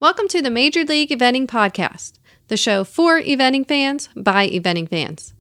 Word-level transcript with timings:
Welcome 0.00 0.28
to 0.28 0.40
the 0.40 0.48
Major 0.48 0.84
League 0.84 1.10
Eventing 1.10 1.48
Podcast, 1.48 2.20
the 2.46 2.56
show 2.56 2.84
for 2.84 3.20
eventing 3.20 3.66
fans 3.66 4.08
by 4.14 4.48
eventing 4.48 4.88
fans. 4.88 5.34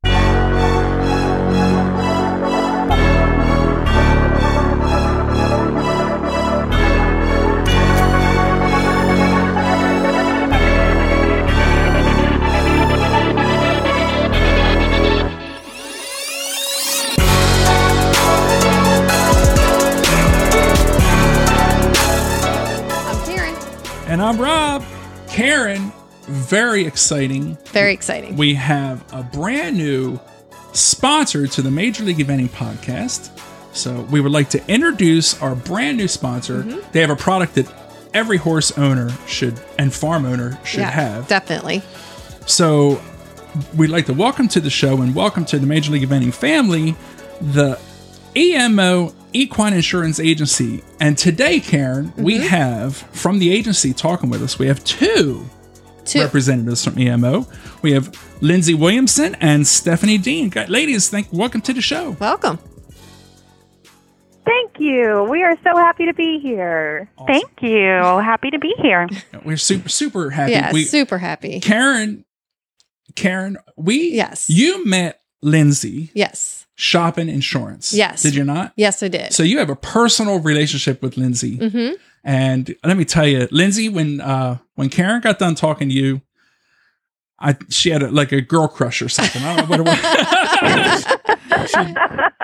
And 24.08 24.22
I'm 24.22 24.40
Rob. 24.40 24.86
Karen, 25.28 25.92
very 26.22 26.86
exciting. 26.86 27.58
Very 27.66 27.92
exciting. 27.92 28.38
We 28.38 28.54
have 28.54 29.04
a 29.14 29.22
brand 29.22 29.78
new 29.78 30.18
sponsor 30.72 31.46
to 31.46 31.62
the 31.62 31.70
Major 31.70 32.06
League 32.06 32.20
Eventing 32.20 32.48
podcast. 32.48 33.38
So 33.76 34.04
we 34.04 34.22
would 34.22 34.32
like 34.32 34.50
to 34.52 34.66
introduce 34.70 35.40
our 35.42 35.56
brand 35.56 35.98
new 35.98 36.08
sponsor. 36.08 36.64
Mm-hmm. 36.64 36.90
They 36.94 37.02
have 37.02 37.10
a 37.10 37.18
product 37.18 37.56
that 37.56 37.70
every 38.14 38.38
horse 38.38 38.72
owner 38.78 39.10
should 39.28 39.60
and 39.78 39.94
farm 39.94 40.24
owner 40.24 40.58
should 40.64 40.80
yeah, 40.80 40.90
have. 40.90 41.28
definitely. 41.28 41.82
So 42.46 43.02
we'd 43.76 43.90
like 43.90 44.06
to 44.06 44.14
welcome 44.14 44.48
to 44.48 44.62
the 44.62 44.70
show 44.70 45.02
and 45.02 45.14
welcome 45.14 45.44
to 45.44 45.60
the 45.60 45.68
Major 45.68 45.92
League 45.92 46.08
Eventing 46.08 46.34
family, 46.34 46.96
the 47.42 47.78
EMO 48.38 49.14
Equine 49.38 49.74
Insurance 49.74 50.20
Agency. 50.20 50.84
And 51.00 51.18
today, 51.18 51.60
Karen, 51.60 52.12
we 52.18 52.36
Mm-hmm. 52.40 52.48
have 52.48 52.96
from 52.98 53.38
the 53.40 53.52
agency 53.54 53.94
talking 53.94 54.30
with 54.30 54.42
us, 54.42 54.58
we 54.58 54.68
have 54.68 54.84
two 54.84 55.46
Two. 56.06 56.22
representatives 56.22 56.84
from 56.84 56.98
EMO. 56.98 57.46
We 57.82 57.92
have 57.92 58.12
Lindsay 58.42 58.74
Williamson 58.74 59.36
and 59.36 59.68
Stephanie 59.68 60.18
Dean. 60.18 60.52
Ladies, 60.68 61.10
thank 61.10 61.28
welcome 61.32 61.62
to 61.62 61.74
the 61.74 61.82
show. 61.82 62.12
Welcome. 62.20 62.58
Thank 64.46 64.80
you. 64.80 65.28
We 65.30 65.44
are 65.44 65.58
so 65.64 65.76
happy 65.76 66.06
to 66.06 66.14
be 66.14 66.40
here. 66.40 67.10
Thank 67.28 67.62
you. 67.62 67.86
Happy 67.90 68.50
to 68.50 68.58
be 68.60 68.74
here. 68.82 69.08
We're 69.44 69.58
super 69.58 69.90
super 69.90 70.30
happy. 70.30 70.54
Yeah, 70.54 70.72
we, 70.72 70.86
super 70.86 71.18
happy. 71.18 71.60
Karen, 71.60 72.24
Karen, 73.16 73.58
we 73.76 74.14
Yes. 74.14 74.50
you 74.50 74.86
met 74.86 75.20
Lindsay 75.42 76.12
Yes. 76.14 76.66
shopping 76.76 77.30
insurance. 77.30 77.94
Yes. 77.94 78.22
did 78.24 78.36
you 78.36 78.44
not? 78.44 78.74
Yes, 78.76 79.02
I 79.04 79.08
did. 79.08 79.34
So 79.34 79.44
you 79.44 79.60
have 79.60 79.70
a 79.70 79.76
personal 79.76 80.40
relationship 80.40 81.02
with 81.02 81.18
Lindsay. 81.18 81.58
mm-hmm. 81.58 81.94
And 82.24 82.76
let 82.84 82.98
me 82.98 83.06
tell 83.06 83.26
you, 83.28 83.48
Lindsay, 83.52 83.88
when 83.90 84.20
uh 84.22 84.58
when 84.76 84.90
Karen 84.90 85.22
got 85.22 85.40
done 85.40 85.56
talking 85.56 85.88
to 85.90 85.96
you, 85.96 86.22
I 87.40 87.56
she 87.70 87.90
had 87.92 88.04
a, 88.04 88.10
like 88.12 88.32
a 88.34 88.42
girl 88.42 88.68
crush 88.68 89.02
or 89.02 89.08
something. 89.10 89.42
I 89.44 89.56
don't 89.56 89.70
know 89.70 89.78
what 89.78 89.80
it 89.80 89.86
was. 89.86 91.06
She- 91.70 91.96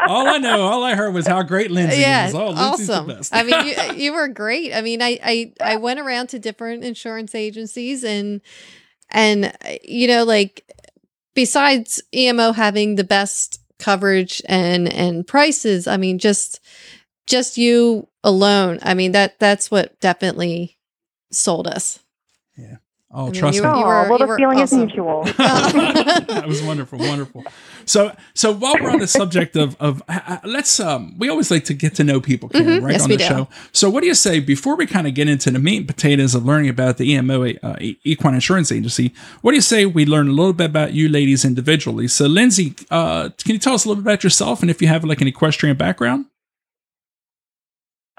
all 0.07 0.27
I 0.27 0.37
know, 0.37 0.61
all 0.61 0.83
I 0.83 0.95
heard 0.95 1.13
was 1.13 1.27
how 1.27 1.43
great 1.43 1.71
Lindsay 1.71 2.01
yeah, 2.01 2.27
is. 2.27 2.35
Oh, 2.35 2.53
awesome. 2.55 3.07
the 3.07 3.13
best. 3.15 3.33
I 3.33 3.43
mean, 3.43 3.65
you, 3.67 3.93
you 3.95 4.13
were 4.13 4.27
great. 4.27 4.73
I 4.73 4.81
mean, 4.81 5.01
I, 5.01 5.19
I 5.23 5.53
I 5.61 5.75
went 5.77 5.99
around 5.99 6.27
to 6.29 6.39
different 6.39 6.83
insurance 6.83 7.33
agencies 7.35 8.03
and 8.03 8.41
and 9.11 9.53
you 9.83 10.07
know, 10.07 10.23
like 10.23 10.65
besides 11.33 12.01
EMO 12.13 12.51
having 12.51 12.95
the 12.95 13.03
best 13.03 13.59
coverage 13.79 14.41
and 14.47 14.91
and 14.91 15.27
prices, 15.27 15.87
I 15.87 15.97
mean, 15.97 16.19
just 16.19 16.59
just 17.27 17.57
you 17.57 18.07
alone. 18.23 18.79
I 18.81 18.93
mean, 18.93 19.11
that 19.13 19.39
that's 19.39 19.71
what 19.71 19.99
definitely 19.99 20.77
sold 21.31 21.67
us. 21.67 21.99
Oh, 23.13 23.21
I 23.27 23.29
mean, 23.29 23.33
trust 23.33 23.55
you 23.57 23.63
me. 23.63 23.69
were- 23.69 23.73
Oh, 24.05 24.09
well, 24.09 24.17
the 24.27 24.35
feeling 24.35 24.59
awesome. 24.59 24.79
is 24.81 24.85
mutual. 24.87 25.23
that 25.37 26.45
was 26.47 26.61
wonderful, 26.63 26.99
wonderful. 26.99 27.43
So, 27.85 28.15
so 28.33 28.53
while 28.53 28.75
we're 28.81 28.89
on 28.91 28.99
the 28.99 29.07
subject 29.07 29.55
of 29.55 29.75
of 29.79 30.01
uh, 30.07 30.19
uh, 30.27 30.37
let's 30.45 30.79
um, 30.79 31.15
we 31.17 31.29
always 31.29 31.51
like 31.51 31.65
to 31.65 31.73
get 31.73 31.95
to 31.95 32.03
know 32.03 32.19
people, 32.21 32.49
Karen, 32.49 32.67
Mhm, 32.67 32.83
right 32.83 32.93
yes, 32.93 33.03
on 33.03 33.09
we 33.09 33.15
the 33.17 33.23
do. 33.23 33.27
show. 33.27 33.47
So, 33.71 33.89
what 33.89 34.01
do 34.01 34.07
you 34.07 34.13
say 34.15 34.39
before 34.39 34.75
we 34.75 34.85
kind 34.85 35.07
of 35.07 35.13
get 35.13 35.27
into 35.27 35.51
the 35.51 35.59
meat 35.59 35.77
and 35.77 35.87
potatoes 35.87 36.33
of 36.35 36.45
learning 36.45 36.69
about 36.69 36.97
the 36.97 37.11
EMO 37.13 37.45
uh, 37.61 37.75
Equine 38.03 38.33
Insurance 38.35 38.71
Agency? 38.71 39.13
What 39.41 39.51
do 39.51 39.55
you 39.55 39.61
say 39.61 39.85
we 39.85 40.05
learn 40.05 40.27
a 40.27 40.31
little 40.31 40.53
bit 40.53 40.65
about 40.69 40.93
you 40.93 41.09
ladies 41.09 41.43
individually? 41.45 42.07
So, 42.07 42.25
Lindsay, 42.27 42.73
uh, 42.89 43.29
can 43.43 43.53
you 43.53 43.59
tell 43.59 43.73
us 43.73 43.85
a 43.85 43.89
little 43.89 44.01
bit 44.03 44.07
about 44.11 44.23
yourself 44.23 44.61
and 44.61 44.71
if 44.71 44.81
you 44.81 44.87
have 44.87 45.03
like 45.03 45.21
an 45.21 45.27
equestrian 45.27 45.77
background? 45.77 46.25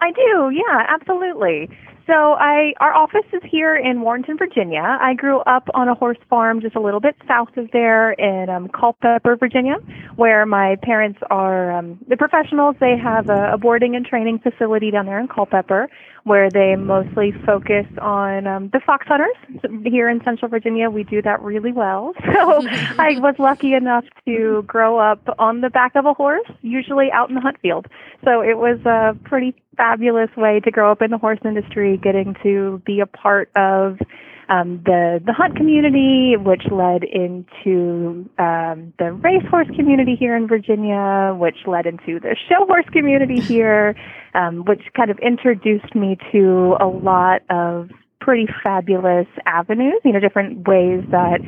I 0.04 0.10
do, 0.10 0.50
yeah, 0.50 0.84
absolutely. 0.86 1.70
So 2.06 2.12
I 2.12 2.74
our 2.78 2.92
office 2.94 3.24
is 3.32 3.40
here 3.50 3.74
in 3.74 4.02
Warrenton, 4.02 4.36
Virginia. 4.36 4.98
I 5.00 5.14
grew 5.14 5.38
up 5.40 5.68
on 5.72 5.88
a 5.88 5.94
horse 5.94 6.18
farm 6.28 6.60
just 6.60 6.76
a 6.76 6.80
little 6.80 7.00
bit 7.00 7.16
south 7.26 7.56
of 7.56 7.70
there 7.72 8.12
in 8.12 8.50
um, 8.50 8.68
Culpeper, 8.68 9.36
Virginia, 9.36 9.76
where 10.16 10.44
my 10.44 10.76
parents 10.82 11.20
are 11.30 11.72
um, 11.72 11.98
the 12.06 12.18
professionals. 12.18 12.76
They 12.78 12.98
have 13.02 13.30
a, 13.30 13.54
a 13.54 13.56
boarding 13.56 13.96
and 13.96 14.04
training 14.04 14.40
facility 14.40 14.90
down 14.90 15.06
there 15.06 15.18
in 15.18 15.26
Culpeper, 15.26 15.88
where 16.24 16.50
they 16.50 16.74
mostly 16.74 17.32
focus 17.44 17.86
on 18.00 18.46
um, 18.46 18.70
the 18.72 18.80
fox 18.80 19.06
hunters. 19.06 19.36
Here 19.84 20.08
in 20.08 20.22
Central 20.24 20.48
Virginia, 20.48 20.88
we 20.88 21.04
do 21.04 21.22
that 21.22 21.40
really 21.42 21.72
well. 21.72 22.12
So 22.34 22.66
I 22.98 23.20
was 23.20 23.36
lucky 23.38 23.74
enough 23.74 24.04
to 24.26 24.64
grow 24.66 24.98
up 24.98 25.20
on 25.38 25.60
the 25.60 25.70
back 25.70 25.94
of 25.94 26.04
a 26.04 26.12
horse, 26.12 26.48
usually 26.62 27.12
out 27.12 27.28
in 27.28 27.36
the 27.36 27.40
hunt 27.40 27.60
field. 27.60 27.86
So 28.24 28.40
it 28.40 28.58
was 28.58 28.80
a 28.84 29.16
pretty 29.24 29.54
fabulous 29.76 30.30
way 30.36 30.60
to 30.60 30.70
grow 30.70 30.90
up 30.90 31.00
in 31.00 31.12
the 31.12 31.18
horse 31.18 31.38
industry, 31.44 31.96
getting 31.96 32.34
to 32.42 32.82
be 32.84 33.00
a 33.00 33.06
part 33.06 33.50
of 33.54 33.98
um, 34.48 34.82
the 34.84 35.20
the 35.24 35.32
hunt 35.32 35.56
community, 35.56 36.36
which 36.36 36.62
led 36.70 37.04
into 37.04 38.28
um, 38.38 38.92
the 38.98 39.12
racehorse 39.12 39.68
community 39.76 40.16
here 40.16 40.36
in 40.36 40.46
Virginia, 40.46 41.34
which 41.38 41.66
led 41.66 41.86
into 41.86 42.20
the 42.20 42.36
show 42.48 42.66
horse 42.66 42.86
community 42.92 43.40
here, 43.40 43.94
um, 44.34 44.64
which 44.64 44.82
kind 44.96 45.10
of 45.10 45.18
introduced 45.18 45.94
me 45.94 46.18
to 46.32 46.76
a 46.80 46.86
lot 46.86 47.42
of 47.50 47.90
pretty 48.20 48.46
fabulous 48.62 49.26
avenues, 49.46 50.00
you 50.04 50.12
know, 50.12 50.20
different 50.20 50.66
ways 50.66 51.04
that 51.10 51.40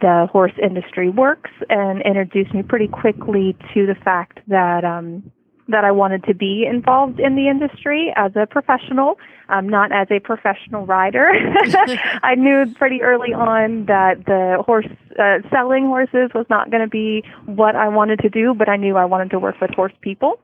the 0.00 0.26
horse 0.32 0.52
industry 0.62 1.08
works, 1.08 1.50
and 1.68 2.02
introduced 2.02 2.52
me 2.52 2.62
pretty 2.62 2.88
quickly 2.88 3.56
to 3.72 3.86
the 3.86 3.94
fact 4.04 4.40
that 4.48 4.84
um, 4.84 5.30
that 5.72 5.84
I 5.84 5.90
wanted 5.90 6.24
to 6.24 6.34
be 6.34 6.64
involved 6.64 7.18
in 7.18 7.34
the 7.34 7.48
industry 7.48 8.12
as 8.16 8.32
a 8.36 8.46
professional, 8.46 9.18
um, 9.48 9.68
not 9.68 9.90
as 9.92 10.06
a 10.10 10.20
professional 10.20 10.86
rider. 10.86 11.28
I 12.22 12.34
knew 12.36 12.72
pretty 12.74 13.02
early 13.02 13.32
on 13.34 13.86
that 13.86 14.24
the 14.26 14.62
horse 14.64 14.86
uh, 15.18 15.38
selling 15.50 15.86
horses 15.86 16.30
was 16.34 16.46
not 16.48 16.70
going 16.70 16.82
to 16.82 16.88
be 16.88 17.24
what 17.46 17.74
I 17.76 17.88
wanted 17.88 18.20
to 18.20 18.28
do, 18.28 18.54
but 18.54 18.68
I 18.68 18.76
knew 18.76 18.96
I 18.96 19.04
wanted 19.04 19.30
to 19.30 19.38
work 19.38 19.60
with 19.60 19.70
horse 19.74 19.92
people. 20.00 20.38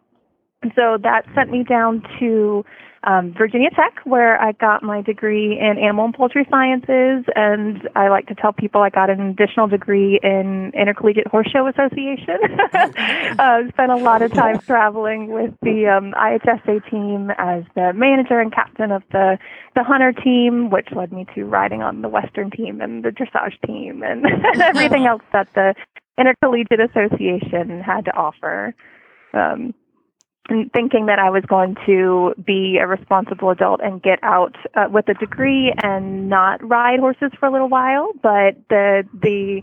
And 0.63 0.73
so 0.75 0.99
that 1.03 1.25
sent 1.35 1.51
me 1.51 1.63
down 1.63 2.03
to 2.19 2.65
um, 3.05 3.33
Virginia 3.37 3.71
Tech, 3.71 4.01
where 4.05 4.41
I 4.41 4.53
got 4.53 4.83
my 4.83 5.03
degree 5.03 5.59
in 5.59 5.79
animal 5.79 6.07
and 6.07 6.15
poultry 6.15 6.47
sciences. 6.51 7.25
And 7.37 7.89
I 7.95 8.09
like 8.09 8.27
to 8.27 8.35
tell 8.35 8.53
people 8.53 8.83
I 8.83 8.91
got 8.91 9.09
an 9.09 9.21
additional 9.21 9.69
degree 9.69 10.19
in 10.23 10.73
Intercollegiate 10.75 11.29
Horse 11.29 11.49
Show 11.51 11.69
Association. 11.69 12.39
uh, 13.39 13.69
spent 13.69 13.93
a 13.93 13.97
lot 13.97 14.23
of 14.23 14.33
time 14.33 14.59
traveling 14.61 15.29
with 15.29 15.55
the 15.63 15.87
um, 15.87 16.13
IHSA 16.13 16.91
team 16.91 17.31
as 17.39 17.65
the 17.75 17.93
manager 17.95 18.41
and 18.41 18.53
captain 18.53 18.91
of 18.91 19.03
the 19.13 19.39
the 19.77 19.85
hunter 19.85 20.13
team, 20.13 20.71
which 20.71 20.89
led 20.95 21.13
me 21.13 21.25
to 21.37 21.45
riding 21.45 21.83
on 21.83 22.03
the 22.03 22.09
Western 22.09 22.51
team 22.51 22.81
and 22.81 23.05
the 23.05 23.11
dressage 23.11 23.55
team 23.65 24.03
and 24.03 24.27
everything 24.61 25.07
else 25.07 25.23
that 25.33 25.49
the 25.55 25.75
Intercollegiate 26.19 26.81
Association 26.81 27.81
had 27.81 28.05
to 28.07 28.17
offer. 28.17 28.75
Um, 29.33 29.75
thinking 30.49 31.07
that 31.07 31.19
I 31.19 31.31
was 31.31 31.45
going 31.47 31.77
to 31.87 32.35
be 32.45 32.79
a 32.81 32.87
responsible 32.87 33.51
adult 33.51 33.81
and 33.83 34.03
get 34.03 34.19
out 34.23 34.57
uh, 34.75 34.87
with 34.91 35.09
a 35.09 35.15
degree 35.15 35.73
and 35.83 36.29
not 36.29 36.67
ride 36.67 37.01
horses 37.01 37.31
for 37.39 37.47
a 37.47 37.53
little 37.53 37.69
while, 37.69 38.11
but 38.23 38.57
the 38.69 39.05
the 39.13 39.63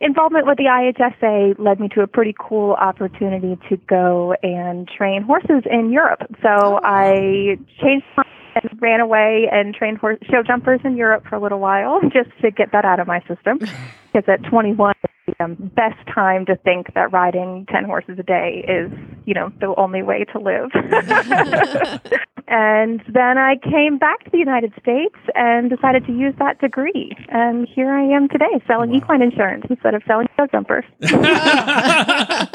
involvement 0.00 0.46
with 0.46 0.58
the 0.58 0.64
IHSA 0.64 1.58
led 1.58 1.80
me 1.80 1.88
to 1.88 2.02
a 2.02 2.06
pretty 2.06 2.34
cool 2.38 2.72
opportunity 2.72 3.58
to 3.68 3.76
go 3.88 4.34
and 4.42 4.86
train 4.88 5.22
horses 5.22 5.62
in 5.70 5.90
Europe. 5.90 6.20
So 6.42 6.80
I 6.82 7.58
changed 7.80 8.06
my 8.16 8.24
and 8.56 8.80
ran 8.80 9.00
away 9.00 9.48
and 9.52 9.74
trained 9.74 9.98
horse 9.98 10.18
show 10.30 10.42
jumpers 10.42 10.80
in 10.84 10.96
Europe 10.96 11.24
for 11.28 11.36
a 11.36 11.40
little 11.40 11.60
while 11.60 12.00
just 12.12 12.30
to 12.42 12.50
get 12.50 12.72
that 12.72 12.84
out 12.84 12.98
of 13.00 13.06
my 13.06 13.20
system. 13.28 13.60
Because 14.12 14.28
at 14.40 14.44
21, 14.48 14.94
the 15.26 15.34
um, 15.44 15.54
best 15.76 15.98
time 16.14 16.46
to 16.46 16.56
think 16.56 16.94
that 16.94 17.12
riding 17.12 17.66
10 17.70 17.84
horses 17.84 18.18
a 18.18 18.22
day 18.22 18.64
is, 18.66 18.90
you 19.26 19.34
know, 19.34 19.50
the 19.60 19.74
only 19.76 20.00
way 20.02 20.24
to 20.32 20.38
live. 20.38 20.70
and 22.48 23.02
then 23.12 23.36
I 23.36 23.56
came 23.62 23.98
back 23.98 24.24
to 24.24 24.30
the 24.30 24.38
United 24.38 24.72
States 24.80 25.16
and 25.34 25.68
decided 25.68 26.06
to 26.06 26.12
use 26.12 26.32
that 26.38 26.58
degree. 26.62 27.14
And 27.28 27.68
here 27.68 27.90
I 27.90 28.04
am 28.04 28.26
today 28.30 28.46
selling 28.66 28.88
Wow. 28.90 28.96
equine 28.96 29.20
insurance 29.20 29.66
instead 29.68 29.92
of 29.92 30.02
selling 30.06 30.28
show 30.34 30.46
jumpers. 30.46 30.84
I 31.02 32.48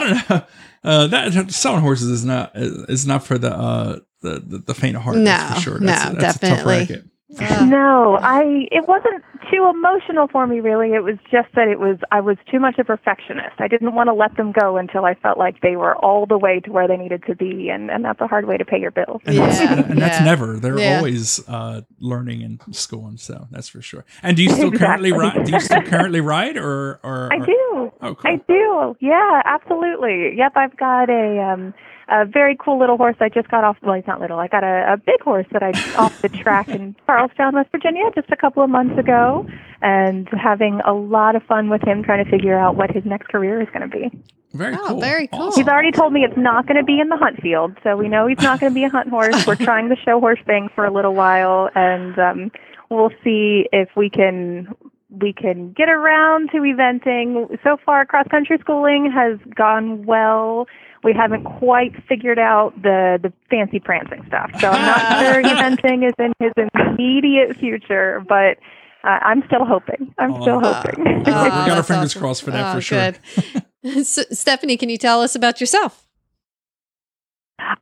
don't 0.00 0.28
know. 0.28 0.42
Uh, 0.82 1.06
that 1.08 1.50
selling 1.52 1.80
horses 1.82 2.08
is 2.08 2.24
not 2.24 2.52
is 2.54 3.06
not 3.06 3.22
for 3.24 3.36
the 3.38 3.54
uh 3.54 3.98
the 4.22 4.40
the, 4.40 4.58
the 4.58 4.74
faint 4.74 4.96
of 4.96 5.02
heart. 5.02 5.16
that's 5.22 5.50
No, 5.50 5.54
for 5.56 5.60
sure. 5.60 5.80
no, 5.80 5.86
That's, 5.86 6.14
that's 6.14 6.36
A 6.36 6.40
tough 6.40 6.40
definitely. 6.64 7.09
Racket. 7.38 7.68
No, 7.68 8.16
I 8.20 8.66
it 8.72 8.88
wasn't 8.88 9.22
too 9.52 9.66
emotional 9.72 10.28
for 10.28 10.46
me 10.46 10.60
really. 10.60 10.92
It 10.94 11.02
was 11.02 11.16
just 11.30 11.48
that 11.54 11.68
it 11.68 11.78
was 11.78 11.98
I 12.10 12.20
was 12.20 12.36
too 12.50 12.58
much 12.58 12.78
a 12.78 12.84
perfectionist. 12.84 13.54
I 13.58 13.68
didn't 13.68 13.94
want 13.94 14.08
to 14.08 14.12
let 14.14 14.36
them 14.36 14.52
go 14.52 14.76
until 14.76 15.04
I 15.04 15.14
felt 15.14 15.38
like 15.38 15.60
they 15.60 15.76
were 15.76 15.96
all 15.96 16.26
the 16.26 16.38
way 16.38 16.60
to 16.60 16.70
where 16.72 16.88
they 16.88 16.96
needed 16.96 17.22
to 17.26 17.34
be 17.34 17.68
and 17.68 17.90
and 17.90 18.04
that's 18.04 18.20
a 18.20 18.26
hard 18.26 18.46
way 18.46 18.56
to 18.56 18.64
pay 18.64 18.80
your 18.80 18.90
bills. 18.90 19.20
And, 19.26 19.36
that's, 19.38 19.60
Yeah, 19.60 19.72
and 19.90 20.00
that's 20.00 20.18
yeah. 20.18 20.24
never. 20.24 20.56
They're 20.58 20.78
Yeah. 20.78 20.96
always 20.98 21.46
uh, 21.48 21.82
learning 21.98 22.42
and 22.42 22.60
schooling. 22.74 23.16
So 23.16 23.46
that's 23.50 23.68
for 23.68 23.82
sure. 23.82 24.04
And 24.22 24.36
do 24.36 24.42
you 24.42 24.50
still 24.50 24.70
currently 24.72 25.10
Exactly. 25.10 25.40
ride? 25.40 25.46
Do 25.46 25.52
you 25.52 25.60
still 25.60 25.82
currently 25.82 26.20
ride, 26.20 26.56
or 26.56 27.00
or? 27.02 27.28
I 27.32 27.36
or- 27.36 27.46
do. 27.46 27.92
Oh, 28.02 28.14
cool. 28.14 28.30
I 28.30 28.36
do. 28.48 28.96
Yeah, 29.00 29.42
absolutely. 29.44 30.36
Yep, 30.36 30.52
I've 30.56 30.76
got 30.76 31.08
a 31.10 31.40
um 31.52 31.74
a 32.10 32.24
very 32.26 32.56
cool 32.58 32.78
little 32.78 32.96
horse 32.96 33.16
I 33.20 33.28
just 33.28 33.48
got 33.48 33.64
off 33.64 33.76
well 33.82 33.94
he's 33.94 34.06
not 34.06 34.20
little. 34.20 34.38
I 34.38 34.48
got 34.48 34.64
a, 34.64 34.94
a 34.94 34.96
big 34.96 35.20
horse 35.22 35.46
that 35.52 35.62
I 35.62 35.70
off 35.98 36.20
the 36.22 36.28
track 36.28 36.68
in 36.68 36.94
Charlestown, 37.06 37.54
West 37.54 37.70
Virginia 37.72 38.04
just 38.14 38.30
a 38.30 38.36
couple 38.36 38.62
of 38.62 38.70
months 38.70 38.98
ago 38.98 39.46
and 39.82 40.28
having 40.32 40.80
a 40.86 40.92
lot 40.92 41.36
of 41.36 41.42
fun 41.44 41.70
with 41.70 41.82
him 41.82 42.02
trying 42.02 42.24
to 42.24 42.30
figure 42.30 42.58
out 42.58 42.76
what 42.76 42.90
his 42.90 43.04
next 43.04 43.28
career 43.28 43.60
is 43.62 43.68
going 43.72 43.88
to 43.88 43.96
be. 43.96 44.10
Very 44.52 44.74
Oh, 44.74 44.88
cool. 44.88 45.00
very 45.00 45.28
cool. 45.28 45.52
He's 45.54 45.68
already 45.68 45.92
told 45.92 46.12
me 46.12 46.24
it's 46.24 46.36
not 46.36 46.66
going 46.66 46.76
to 46.76 46.82
be 46.84 46.98
in 47.00 47.08
the 47.08 47.16
hunt 47.16 47.40
field, 47.40 47.78
so 47.84 47.96
we 47.96 48.08
know 48.08 48.26
he's 48.26 48.40
not 48.40 48.58
going 48.60 48.72
to 48.72 48.74
be 48.74 48.82
a 48.84 48.88
hunt 48.90 49.08
horse. 49.08 49.46
We're 49.46 49.54
trying 49.54 49.88
the 49.88 49.96
show 50.04 50.18
horse 50.18 50.40
thing 50.44 50.68
for 50.74 50.84
a 50.84 50.92
little 50.92 51.14
while, 51.14 51.70
and 51.76 52.18
um, 52.18 52.52
we'll 52.90 53.12
see 53.22 53.68
if 53.72 53.88
we 53.96 54.10
can 54.10 54.74
we 55.10 55.32
can 55.32 55.72
get 55.72 55.88
around 55.88 56.50
to 56.52 56.58
eventing. 56.58 57.58
So 57.64 57.76
far, 57.84 58.04
cross 58.06 58.26
country 58.30 58.58
schooling 58.60 59.10
has 59.14 59.38
gone 59.54 60.06
well. 60.06 60.66
We 61.02 61.14
haven't 61.14 61.44
quite 61.44 61.92
figured 62.08 62.38
out 62.38 62.72
the 62.82 63.18
the 63.22 63.32
fancy 63.50 63.80
prancing 63.80 64.22
stuff, 64.26 64.50
so 64.60 64.68
I'm 64.70 64.86
not 64.86 65.20
sure 65.34 65.42
eventing 65.42 66.06
is 66.06 66.14
in 66.18 66.32
his 66.38 66.52
immediate 66.74 67.56
future, 67.58 68.22
but. 68.28 68.56
Uh, 69.02 69.16
I'm 69.22 69.42
still 69.46 69.64
hoping. 69.64 70.14
I'm 70.18 70.34
Oh. 70.34 70.40
still 70.42 70.58
Uh, 70.62 70.74
hoping. 70.74 71.02
We 71.04 71.22
got 71.24 71.70
our 71.70 71.82
fingers 71.82 72.10
awesome. 72.10 72.20
crossed 72.20 72.42
for 72.42 72.50
that 72.50 72.70
Oh, 72.70 72.74
for 72.74 72.80
sure. 72.82 73.14
so, 74.04 74.24
Stephanie, 74.30 74.76
can 74.76 74.90
you 74.90 74.98
tell 74.98 75.22
us 75.22 75.34
about 75.34 75.58
yourself? 75.58 76.06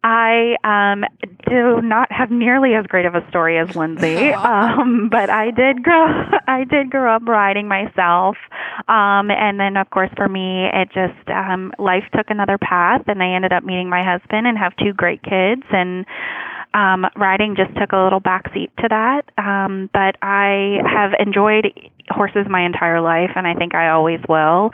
I 0.03 0.57
um, 0.65 1.05
do 1.49 1.81
not 1.83 2.11
have 2.13 2.31
nearly 2.31 2.75
as 2.75 2.87
great 2.87 3.07
of 3.07 3.15
a 3.15 3.27
story 3.29 3.59
as 3.59 3.75
Lindsay, 3.75 4.33
um, 4.33 5.09
but 5.11 5.31
I 5.31 5.51
did 5.51 5.83
grow. 5.83 6.25
I 6.49 6.65
did 6.65 6.91
grow 6.91 7.15
up 7.17 7.27
riding 7.27 7.69
myself, 7.69 8.37
um, 8.89 9.31
and 9.31 9.59
then 9.59 9.77
of 9.77 9.91
course 9.91 10.11
for 10.17 10.29
me, 10.29 10.67
it 10.73 10.89
just 10.89 11.29
um, 11.29 11.73
life 11.79 12.05
took 12.15 12.31
another 12.31 12.59
path, 12.59 13.03
and 13.07 13.23
I 13.23 13.35
ended 13.35 13.53
up 13.53 13.65
meeting 13.65 13.89
my 13.89 14.03
husband 14.05 14.47
and 14.47 14.59
have 14.59 14.77
two 14.77 14.93
great 14.93 15.23
kids, 15.23 15.63
and 15.71 16.07
um, 16.75 17.07
riding 17.17 17.57
just 17.57 17.75
took 17.79 17.93
a 17.93 17.97
little 17.97 18.21
backseat 18.21 18.75
to 18.79 18.89
that. 18.89 19.23
Um, 19.39 19.89
but 19.93 20.17
I 20.23 20.79
have 20.87 21.13
enjoyed 21.19 21.67
horses 22.11 22.47
my 22.49 22.65
entire 22.65 23.01
life, 23.01 23.31
and 23.37 23.47
I 23.47 23.55
think 23.55 23.75
I 23.75 23.91
always 23.91 24.21
will. 24.29 24.71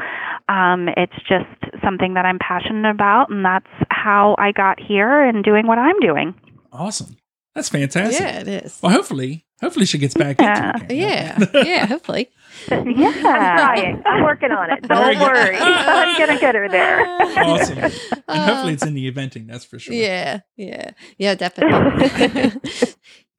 Um, 0.49 0.89
it's 0.97 1.17
just 1.29 1.83
something 1.83 2.15
that 2.15 2.25
I'm 2.25 2.39
passionate 2.39 2.91
about, 2.91 3.31
and 3.31 3.45
that's 3.45 3.84
how 4.05 4.35
I 4.39 4.53
got 4.53 4.79
here 4.81 5.23
and 5.23 5.43
doing 5.43 5.67
what 5.67 5.79
I'm 5.79 5.99
doing. 6.01 6.35
Awesome. 6.73 7.17
That's 7.55 7.69
fantastic. 7.69 8.21
Yeah, 8.21 8.41
it 8.41 8.49
is. 8.49 8.79
Well, 8.83 8.93
hopefully, 8.93 9.47
hopefully 9.61 9.87
she 9.87 9.97
gets 9.99 10.15
back 10.15 10.41
Yeah. 10.41 10.73
into 10.75 10.87
it. 10.93 10.97
Yeah, 10.99 11.39
yeah, 11.65 11.87
hopefully. 11.87 12.29
Yeah, 12.69 12.77
I'm 12.83 13.21
trying. 13.23 14.03
I'm 14.05 14.23
working 14.25 14.51
on 14.51 14.71
it. 14.73 14.85
Very 14.87 15.15
Don't 15.15 15.23
worry. 15.23 15.57
I'm 15.57 16.19
gonna 16.19 16.39
get 16.41 16.55
her 16.55 16.69
there. 16.69 17.01
Awesome. 17.45 17.79
And 17.79 17.93
Uh, 18.29 18.47
hopefully 18.47 18.73
it's 18.75 18.85
in 18.85 18.95
the 18.95 19.11
eventing. 19.11 19.47
That's 19.49 19.65
for 19.65 19.79
sure. 19.79 19.95
Yeah, 19.95 20.41
yeah, 20.57 20.91
yeah, 21.19 21.35
definitely. 21.35 22.61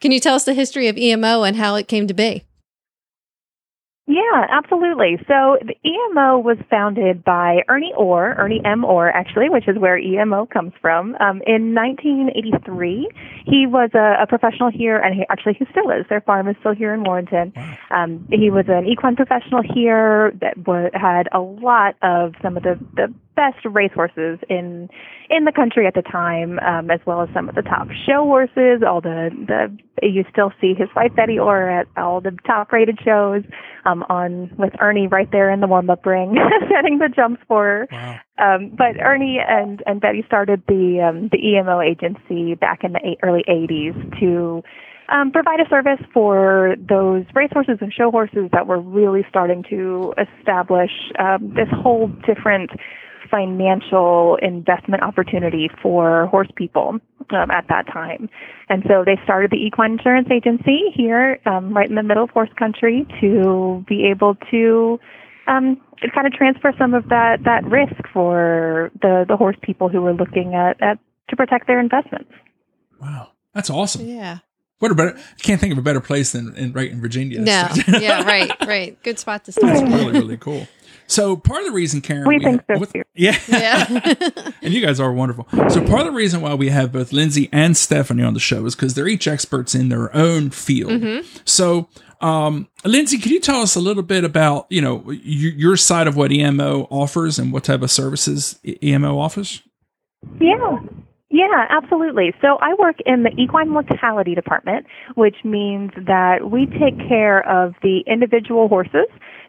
Can 0.01 0.11
you 0.11 0.19
tell 0.19 0.35
us 0.35 0.43
the 0.45 0.53
history 0.53 0.87
of 0.87 0.97
EMO 0.97 1.43
and 1.43 1.55
how 1.55 1.75
it 1.75 1.87
came 1.87 2.07
to 2.07 2.13
be? 2.13 2.43
Yeah, 4.07 4.45
absolutely. 4.51 5.17
So 5.27 5.57
the 5.65 5.73
EMO 5.83 6.37
was 6.37 6.57
founded 6.69 7.23
by 7.23 7.63
Ernie 7.67 7.93
Oare, 7.97 8.35
Ernie 8.37 8.61
M. 8.63 8.85
Oare, 8.85 9.09
actually, 9.09 9.49
which 9.49 9.67
is 9.67 9.79
where 9.79 9.97
EMO 9.97 10.45
comes 10.45 10.73
from. 10.79 11.15
Um, 11.19 11.41
in 11.47 11.73
1983, 11.73 13.09
he 13.47 13.65
was 13.65 13.89
a, 13.95 14.21
a 14.21 14.27
professional 14.27 14.69
here, 14.69 14.99
and 14.99 15.15
he, 15.15 15.25
actually 15.31 15.53
he 15.57 15.65
still 15.71 15.89
is. 15.89 16.05
Their 16.07 16.21
farm 16.21 16.47
is 16.47 16.55
still 16.59 16.75
here 16.75 16.93
in 16.93 17.03
Warrenton. 17.03 17.51
Um, 17.89 18.27
he 18.29 18.51
was 18.51 18.65
an 18.67 18.85
equine 18.85 19.15
professional 19.15 19.63
here 19.63 20.33
that 20.39 20.63
w- 20.63 20.91
had 20.93 21.27
a 21.31 21.39
lot 21.39 21.95
of 22.03 22.33
some 22.43 22.57
of 22.57 22.63
the, 22.63 22.77
the 22.95 23.11
best 23.35 23.57
racehorses 23.65 24.39
in 24.49 24.89
in 25.29 25.45
the 25.45 25.51
country 25.51 25.87
at 25.87 25.93
the 25.93 26.01
time, 26.01 26.59
um, 26.59 26.91
as 26.91 26.99
well 27.05 27.21
as 27.21 27.29
some 27.33 27.49
of 27.49 27.55
the 27.55 27.61
top 27.61 27.87
show 28.05 28.23
horses. 28.23 28.83
All 28.87 29.01
the 29.01 29.29
the 29.47 29.77
you 30.07 30.23
still 30.31 30.51
see 30.61 30.73
his 30.73 30.89
wife 30.95 31.11
Betty 31.15 31.39
Oare 31.39 31.81
at 31.81 31.87
all 31.97 32.21
the 32.21 32.37
top 32.45 32.71
rated 32.71 32.99
shows. 33.03 33.43
Um, 33.85 34.03
on 34.09 34.51
with 34.57 34.73
Ernie 34.81 35.05
right 35.05 35.31
there 35.31 35.51
in 35.51 35.59
the 35.59 35.67
warm 35.67 35.91
up 35.91 36.03
ring, 36.07 36.35
setting 36.73 36.97
the 36.97 37.07
jumps 37.07 37.41
for 37.47 37.65
her. 37.65 37.87
Wow. 37.91 38.19
Um, 38.37 38.71
but 38.75 38.99
Ernie 38.99 39.39
and, 39.47 39.83
and 39.85 40.01
Betty 40.01 40.23
started 40.25 40.63
the 40.67 41.07
um, 41.07 41.29
the 41.31 41.37
EMO 41.37 41.81
agency 41.81 42.55
back 42.55 42.83
in 42.83 42.93
the 42.93 42.99
eight, 43.05 43.19
early 43.21 43.43
80s 43.47 44.19
to 44.19 44.63
um, 45.09 45.31
provide 45.31 45.59
a 45.59 45.69
service 45.69 46.03
for 46.13 46.75
those 46.89 47.25
racehorses 47.33 47.77
and 47.81 47.93
show 47.93 48.11
horses 48.11 48.49
that 48.51 48.67
were 48.67 48.79
really 48.79 49.25
starting 49.29 49.63
to 49.69 50.13
establish 50.17 50.91
um, 51.19 51.53
this 51.55 51.67
whole 51.71 52.07
different 52.25 52.71
financial 53.29 54.37
investment 54.41 55.03
opportunity 55.03 55.69
for 55.81 56.27
horse 56.27 56.49
people 56.55 56.99
um, 57.31 57.51
at 57.51 57.65
that 57.69 57.87
time. 57.87 58.29
And 58.69 58.83
so 58.87 59.03
they 59.05 59.19
started 59.23 59.51
the 59.51 59.57
Equine 59.57 59.93
Insurance 59.93 60.29
Agency 60.31 60.91
here, 60.93 61.39
um, 61.45 61.75
right 61.75 61.89
in 61.89 61.95
the 61.95 62.03
middle 62.03 62.23
of 62.23 62.29
horse 62.31 62.49
country, 62.57 63.05
to 63.21 63.83
be 63.87 64.05
able 64.05 64.35
to 64.51 64.99
um, 65.47 65.81
kind 66.13 66.27
of 66.27 66.33
transfer 66.33 66.73
some 66.77 66.93
of 66.93 67.09
that, 67.09 67.43
that 67.45 67.63
risk 67.65 67.95
for 68.11 68.91
the, 69.01 69.25
the 69.27 69.37
horse 69.37 69.57
people 69.61 69.89
who 69.89 70.01
were 70.01 70.13
looking 70.13 70.55
at, 70.55 70.81
at 70.81 70.99
to 71.29 71.35
protect 71.35 71.67
their 71.67 71.79
investments. 71.79 72.31
Wow. 73.01 73.29
That's 73.53 73.69
awesome. 73.69 74.07
Yeah. 74.07 74.39
What 74.79 74.91
a 74.91 74.95
better, 74.95 75.17
I 75.17 75.41
can't 75.41 75.59
think 75.61 75.71
of 75.71 75.77
a 75.77 75.81
better 75.81 76.01
place 76.01 76.33
than 76.33 76.53
in, 76.55 76.73
right 76.73 76.91
in 76.91 76.99
Virginia. 77.01 77.39
No. 77.39 77.67
Yeah. 77.99 78.23
Right. 78.23 78.51
Right. 78.67 79.01
Good 79.03 79.17
spot 79.19 79.45
to 79.45 79.51
That's 79.51 79.77
start. 79.79 79.89
really, 79.89 80.11
really 80.11 80.37
cool. 80.37 80.67
So 81.07 81.37
part 81.37 81.61
of 81.61 81.67
the 81.67 81.71
reason, 81.71 82.01
Karen, 82.01 82.27
We 82.27 82.39
think 82.39 82.63
so, 82.69 82.79
what- 82.79 82.91
too. 82.91 83.03
yeah, 83.13 83.37
Yeah. 83.47 83.85
and 84.63 84.73
you 84.73 84.81
guys 84.81 84.99
are 84.99 85.13
wonderful. 85.13 85.47
So 85.69 85.85
part 85.85 86.01
of 86.01 86.05
the 86.07 86.11
reason 86.11 86.41
why 86.41 86.55
we 86.55 86.69
have 86.69 86.91
both 86.91 87.13
Lindsay 87.13 87.47
and 87.51 87.77
Stephanie 87.77 88.23
on 88.23 88.33
the 88.33 88.39
show 88.39 88.65
is 88.65 88.75
because 88.75 88.95
they're 88.95 89.07
each 89.07 89.27
experts 89.27 89.75
in 89.75 89.89
their 89.89 90.13
own 90.15 90.49
field. 90.49 90.91
Mm-hmm. 90.91 91.27
So, 91.45 91.87
um, 92.21 92.67
Lindsay, 92.83 93.17
could 93.19 93.31
you 93.31 93.39
tell 93.39 93.61
us 93.61 93.75
a 93.75 93.79
little 93.79 94.01
bit 94.03 94.23
about 94.23 94.65
you 94.71 94.81
know 94.81 94.95
y- 95.05 95.19
your 95.23 95.77
side 95.77 96.07
of 96.07 96.15
what 96.17 96.31
EMO 96.31 96.87
offers 96.89 97.37
and 97.37 97.53
what 97.53 97.63
type 97.63 97.81
of 97.83 97.91
services 97.91 98.59
EMO 98.83 99.19
offers? 99.19 99.61
Yeah. 100.41 100.79
Yeah, 101.29 101.65
absolutely. 101.69 102.33
So 102.41 102.57
I 102.61 102.75
work 102.79 102.97
in 103.05 103.23
the 103.23 103.31
equine 103.37 103.69
mortality 103.69 104.35
department, 104.35 104.85
which 105.15 105.35
means 105.43 105.91
that 106.05 106.51
we 106.51 106.67
take 106.67 106.97
care 107.07 107.47
of 107.49 107.73
the 107.81 108.03
individual 108.07 108.67
horses. 108.67 109.07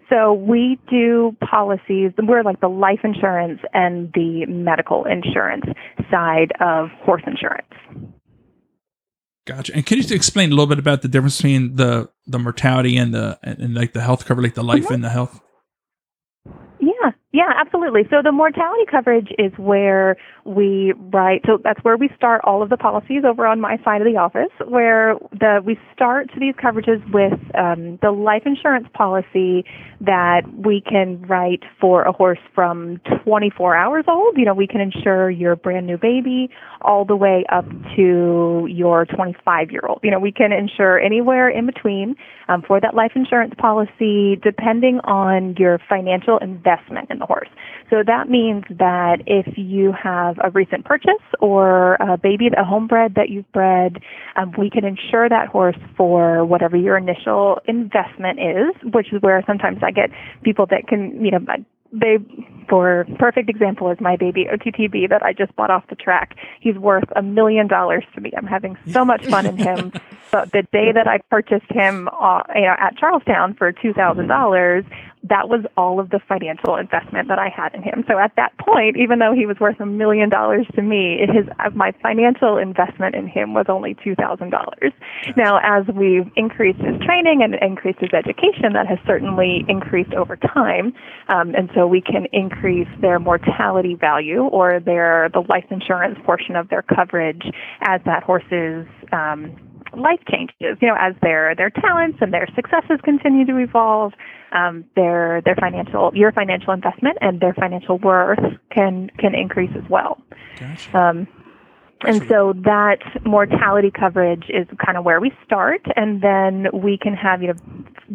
So 0.09 0.33
we 0.33 0.79
do 0.89 1.37
policies, 1.41 2.13
we're 2.19 2.43
like 2.45 2.61
the 2.61 2.69
life 2.69 3.01
insurance 3.05 3.61
and 3.75 4.11
the 4.15 4.47
medical 4.47 5.05
insurance 5.05 5.65
side 6.11 6.53
of 6.61 6.89
horse 7.03 7.23
insurance. 7.27 7.67
Gotcha. 9.47 9.75
And 9.75 9.85
can 9.87 9.99
you 9.99 10.05
explain 10.15 10.49
a 10.51 10.55
little 10.55 10.67
bit 10.67 10.79
about 10.79 11.03
the 11.03 11.09
difference 11.09 11.37
between 11.37 11.77
the 11.77 12.09
the 12.27 12.39
mortality 12.39 12.97
and 12.97 13.15
the 13.15 13.39
and, 13.43 13.61
and 13.61 13.75
like 13.75 13.93
the 13.93 14.01
health 14.01 14.25
cover, 14.27 14.43
like 14.43 14.55
the 14.55 14.65
life 14.65 14.85
Mm-hmm. 14.85 14.95
and 14.95 15.05
the 15.05 15.11
health? 15.11 15.41
Yeah, 17.37 17.53
absolutely. 17.55 18.05
So 18.09 18.23
the 18.25 18.33
mortality 18.33 18.85
coverage 18.91 19.29
is 19.39 19.53
where 19.59 20.17
we 20.47 20.95
write. 21.13 21.43
So 21.45 21.59
that's 21.63 21.79
where 21.85 21.99
we 21.99 22.09
start 22.17 22.41
all 22.45 22.63
of 22.63 22.71
the 22.71 22.79
policies 22.79 23.25
over 23.29 23.47
on 23.47 23.61
my 23.61 23.77
side 23.85 24.01
of 24.01 24.07
the 24.11 24.17
office. 24.19 24.49
Where 24.67 25.17
the 25.33 25.61
we 25.63 25.79
start 25.93 26.31
these 26.41 26.55
coverages 26.55 27.03
with 27.13 27.39
um, 27.55 27.99
the 28.01 28.11
life 28.11 28.45
insurance 28.47 28.89
policy 28.95 29.67
that 30.01 30.45
we 30.57 30.81
can 30.81 31.21
write 31.29 31.63
for 31.79 32.05
a 32.05 32.13
horse 32.13 32.39
from 32.55 33.03
24 33.25 33.77
hours 33.77 34.07
old. 34.09 34.39
You 34.39 34.47
know, 34.47 34.55
we 34.55 34.67
can 34.67 34.81
insure 34.81 35.29
your 35.29 35.57
brand 35.57 35.87
new 35.87 35.99
baby 35.99 36.49
all 36.81 37.05
the 37.05 37.17
way 37.17 37.45
up 37.53 37.67
to 37.97 38.67
your 38.71 39.05
25 39.05 39.71
year 39.71 39.83
old. 39.87 40.01
You 40.03 40.11
know, 40.11 40.19
we 40.21 40.33
can 40.33 40.53
insure 40.53 40.99
anywhere 40.99 41.51
in 41.51 41.67
between 41.67 42.17
um, 42.49 42.63
for 42.67 42.81
that 42.81 42.95
life 42.95 43.13
insurance 43.15 43.53
policy, 43.59 44.37
depending 44.43 45.01
on 45.05 45.55
your 45.59 45.79
financial 45.87 46.39
investment 46.39 47.11
in 47.11 47.19
the 47.27 47.35
horse. 47.35 47.49
So 47.91 48.03
that 48.07 48.29
means 48.29 48.65
that 48.71 49.23
if 49.27 49.57
you 49.57 49.93
have 49.93 50.37
a 50.43 50.51
recent 50.51 50.85
purchase 50.85 51.23
or 51.41 51.95
a 51.95 52.17
baby, 52.17 52.49
a 52.49 52.65
homebred 52.65 53.15
that 53.15 53.29
you've 53.29 53.51
bred, 53.53 53.99
um, 54.37 54.53
we 54.59 54.71
can 54.71 54.85
insure 54.85 55.29
that 55.29 55.49
horse 55.49 55.77
for 55.97 56.45
whatever 56.45 56.77
your 56.77 56.97
initial 56.97 57.61
investment 57.67 58.39
is, 58.41 58.93
which 58.93 59.13
is 59.13 59.23
where 59.23 59.43
sometimes 59.47 59.79
I 59.83 59.91
get 59.91 60.11
people 60.43 60.67
that 60.67 60.89
can, 60.89 61.25
you 61.25 61.31
know, 61.31 61.39
they 61.93 62.19
for 62.69 63.07
perfect 63.19 63.49
example 63.49 63.91
is 63.91 63.99
my 64.01 64.17
baby 64.17 64.47
OTTB 64.53 65.09
that 65.09 65.23
I 65.23 65.33
just 65.33 65.55
bought 65.55 65.71
off 65.71 65.85
the 65.89 65.95
track. 65.95 66.37
He's 66.61 66.77
worth 66.77 67.05
a 67.15 67.23
million 67.23 67.69
dollars 67.69 68.05
to 68.15 68.21
me. 68.21 68.33
I'm 68.37 68.47
having 68.47 68.77
so 68.89 69.05
much 69.05 69.25
fun 69.27 69.47
in 69.47 69.57
him. 69.57 69.93
But 70.33 70.51
the 70.51 70.63
day 70.73 70.91
that 70.93 71.07
I 71.07 71.19
purchased 71.31 71.71
him 71.71 72.09
uh, 72.09 72.43
you 72.55 72.63
know, 72.63 72.75
at 72.79 72.97
Charlestown 72.97 73.55
for 73.55 73.71
two 73.71 73.93
thousand 73.93 74.27
dollars, 74.27 74.85
that 75.29 75.49
was 75.49 75.65
all 75.77 76.01
of 76.01 76.11
the 76.11 76.21
financial 76.29 76.77
investment 76.77 77.29
that 77.29 77.39
I 77.39 77.49
had 77.49 77.75
in 77.75 77.83
him. 77.83 78.05
So 78.09 78.19
at 78.19 78.33
that 78.37 78.57
point, 78.59 78.97
even 78.97 79.19
though 79.19 79.33
he 79.35 79.47
was 79.47 79.59
worth 79.61 79.81
a 79.81 79.87
million 79.87 80.29
dollars 80.29 80.67
to 80.75 80.83
me, 80.83 81.19
his 81.21 81.47
my 81.75 81.93
financial 82.03 82.59
investment 82.59 83.15
in 83.15 83.27
him 83.27 83.55
was 83.55 83.67
only 83.69 83.97
two 84.03 84.15
thousand 84.15 84.51
dollars. 84.51 84.93
Now, 85.37 85.59
as 85.63 85.87
we've 85.95 86.31
increased 86.37 86.79
his 86.81 87.01
training 87.05 87.43
and 87.43 87.55
increased 87.61 88.01
his 88.01 88.13
education, 88.13 88.73
that 88.75 88.87
has 88.87 88.99
certainly 89.07 89.65
increased 89.69 90.15
over 90.15 90.37
time, 90.37 90.93
um, 91.29 91.55
and 91.55 91.71
so 91.75 91.87
we 91.87 92.01
can 92.01 92.27
increase 92.33 92.89
their 93.01 93.19
mortality 93.19 93.95
value 93.95 94.43
or 94.45 94.81
their 94.81 95.29
the 95.33 95.41
life 95.49 95.67
insurance 95.71 96.19
portion 96.25 96.57
of 96.57 96.69
their 96.69 96.83
coverage 96.83 97.43
as 97.83 98.01
that 98.05 98.23
horse's 98.23 98.87
um, 99.13 99.57
life 99.95 100.21
changes, 100.31 100.79
you 100.81 100.89
know, 100.89 100.97
as 100.99 101.15
their 101.23 101.55
their 101.55 101.71
talents 101.71 102.19
and 102.21 102.33
their 102.33 102.47
successes 102.55 103.01
continue 103.03 103.45
to 103.47 103.57
evolve, 103.59 104.13
um, 104.53 104.85
their 104.95 105.43
their 105.45 105.57
financial 105.57 106.13
your 106.15 106.33
financial 106.33 106.73
investment 106.73 107.19
and 107.21 107.41
their 107.41 107.55
financial 107.55 107.99
worth 107.99 108.39
can 108.71 109.11
can 109.19 109.35
increase 109.35 109.71
as 109.77 109.89
well. 109.89 110.19
Gotcha. 110.59 110.99
Um, 110.99 111.29
and 112.03 112.29
so 112.29 112.53
that 112.65 112.99
mortality 113.25 113.91
coverage 113.91 114.45
is 114.51 114.67
kind 114.85 114.99
of 114.99 115.05
where 115.05 115.19
we 115.19 115.33
start, 115.45 115.81
and 115.97 116.21
then 116.21 116.67
we 116.73 116.99
can 116.99 117.15
have, 117.15 117.41
you 117.43 117.49
know, 117.49 117.55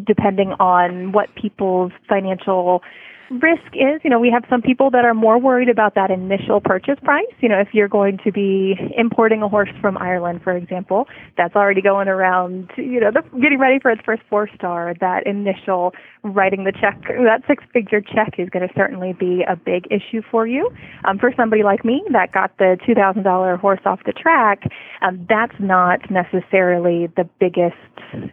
depending 0.04 0.52
on 0.60 1.12
what 1.12 1.34
people's 1.34 1.90
financial 2.08 2.82
risk 3.30 3.74
is, 3.74 4.00
you 4.04 4.10
know, 4.10 4.18
we 4.18 4.30
have 4.30 4.44
some 4.48 4.62
people 4.62 4.90
that 4.90 5.04
are 5.04 5.14
more 5.14 5.38
worried 5.38 5.68
about 5.68 5.94
that 5.94 6.10
initial 6.10 6.60
purchase 6.60 6.98
price. 7.02 7.32
You 7.40 7.48
know, 7.48 7.58
if 7.58 7.68
you're 7.72 7.88
going 7.88 8.18
to 8.24 8.32
be 8.32 8.74
importing 8.96 9.42
a 9.42 9.48
horse 9.48 9.70
from 9.80 9.96
Ireland, 9.98 10.40
for 10.42 10.56
example, 10.56 11.06
that's 11.36 11.56
already 11.56 11.82
going 11.82 12.08
around, 12.08 12.70
you 12.76 13.00
know, 13.00 13.10
the, 13.10 13.22
getting 13.40 13.58
ready 13.58 13.78
for 13.80 13.90
its 13.90 14.02
first 14.04 14.22
four 14.28 14.48
star, 14.54 14.94
that 15.00 15.26
initial 15.26 15.92
writing 16.22 16.64
the 16.64 16.72
check, 16.72 17.00
that 17.02 17.42
six 17.46 17.64
figure 17.72 18.00
check 18.00 18.34
is 18.38 18.48
going 18.50 18.66
to 18.66 18.72
certainly 18.74 19.12
be 19.12 19.42
a 19.48 19.56
big 19.56 19.86
issue 19.90 20.22
for 20.30 20.46
you. 20.46 20.70
Um, 21.04 21.18
for 21.18 21.32
somebody 21.36 21.62
like 21.62 21.84
me 21.84 22.02
that 22.12 22.32
got 22.32 22.56
the 22.58 22.76
$2,000 22.86 23.58
horse 23.58 23.80
off 23.84 24.00
the 24.06 24.12
track, 24.12 24.62
um, 25.00 25.26
that's 25.28 25.54
not 25.58 25.98
necessarily 26.10 27.08
the 27.16 27.28
biggest 27.40 27.76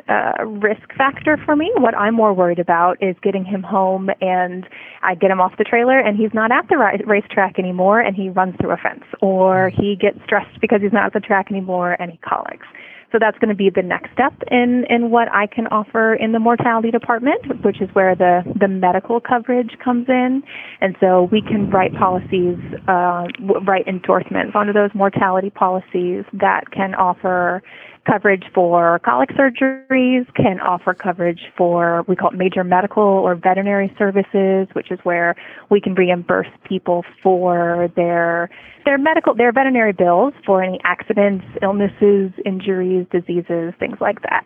uh, 0.07 0.43
risk 0.45 0.93
factor 0.97 1.37
for 1.45 1.55
me. 1.55 1.71
What 1.77 1.95
I'm 1.95 2.13
more 2.13 2.33
worried 2.33 2.59
about 2.59 3.01
is 3.01 3.15
getting 3.23 3.45
him 3.45 3.63
home 3.63 4.09
and 4.21 4.67
I 5.01 5.15
get 5.15 5.31
him 5.31 5.39
off 5.41 5.53
the 5.57 5.63
trailer 5.63 5.99
and 5.99 6.17
he's 6.17 6.33
not 6.33 6.51
at 6.51 6.67
the 6.69 6.77
ri- 6.77 7.03
racetrack 7.05 7.59
anymore 7.59 8.01
and 8.01 8.15
he 8.15 8.29
runs 8.29 8.55
through 8.59 8.71
a 8.71 8.77
fence 8.77 9.03
or 9.21 9.69
he 9.69 9.95
gets 9.95 10.17
stressed 10.25 10.59
because 10.61 10.81
he's 10.81 10.93
not 10.93 11.05
at 11.05 11.13
the 11.13 11.19
track 11.19 11.47
anymore 11.51 11.93
and 11.99 12.11
he 12.11 12.17
colics. 12.17 12.67
So 13.11 13.17
that's 13.19 13.37
going 13.39 13.49
to 13.49 13.55
be 13.55 13.69
the 13.69 13.81
next 13.81 14.11
step 14.13 14.33
in, 14.51 14.85
in 14.89 15.09
what 15.09 15.29
I 15.33 15.47
can 15.47 15.65
offer 15.67 16.13
in 16.13 16.31
the 16.31 16.39
mortality 16.39 16.91
department, 16.91 17.63
which 17.63 17.81
is 17.81 17.89
where 17.93 18.15
the, 18.15 18.43
the 18.59 18.67
medical 18.67 19.19
coverage 19.19 19.71
comes 19.83 20.07
in. 20.07 20.43
And 20.79 20.95
so 20.99 21.27
we 21.31 21.41
can 21.41 21.71
write 21.71 21.93
policies, 21.95 22.57
uh, 22.87 23.25
write 23.65 23.87
endorsements 23.87 24.51
onto 24.53 24.73
those 24.73 24.91
mortality 24.93 25.49
policies 25.49 26.23
that 26.33 26.69
can 26.71 26.93
offer 26.93 27.63
coverage 28.09 28.43
for 28.53 28.99
colic 28.99 29.29
surgeries, 29.31 30.25
can 30.35 30.59
offer 30.59 30.93
coverage 30.93 31.41
for, 31.57 32.03
we 32.07 32.15
call 32.15 32.31
it 32.31 32.37
major 32.37 32.63
medical 32.63 33.03
or 33.03 33.35
veterinary 33.35 33.93
services, 33.97 34.67
which 34.73 34.91
is 34.91 34.99
where 35.03 35.35
we 35.69 35.79
can 35.79 35.93
reimburse 35.93 36.47
people 36.67 37.03
for 37.21 37.89
their, 37.95 38.49
their 38.85 38.97
medical, 38.97 39.33
their 39.35 39.51
veterinary 39.51 39.93
bills 39.93 40.33
for 40.45 40.63
any 40.63 40.79
accidents, 40.83 41.45
illnesses, 41.61 42.31
injuries, 42.45 43.05
diseases, 43.11 43.73
things 43.79 43.97
like 44.01 44.21
that. 44.23 44.45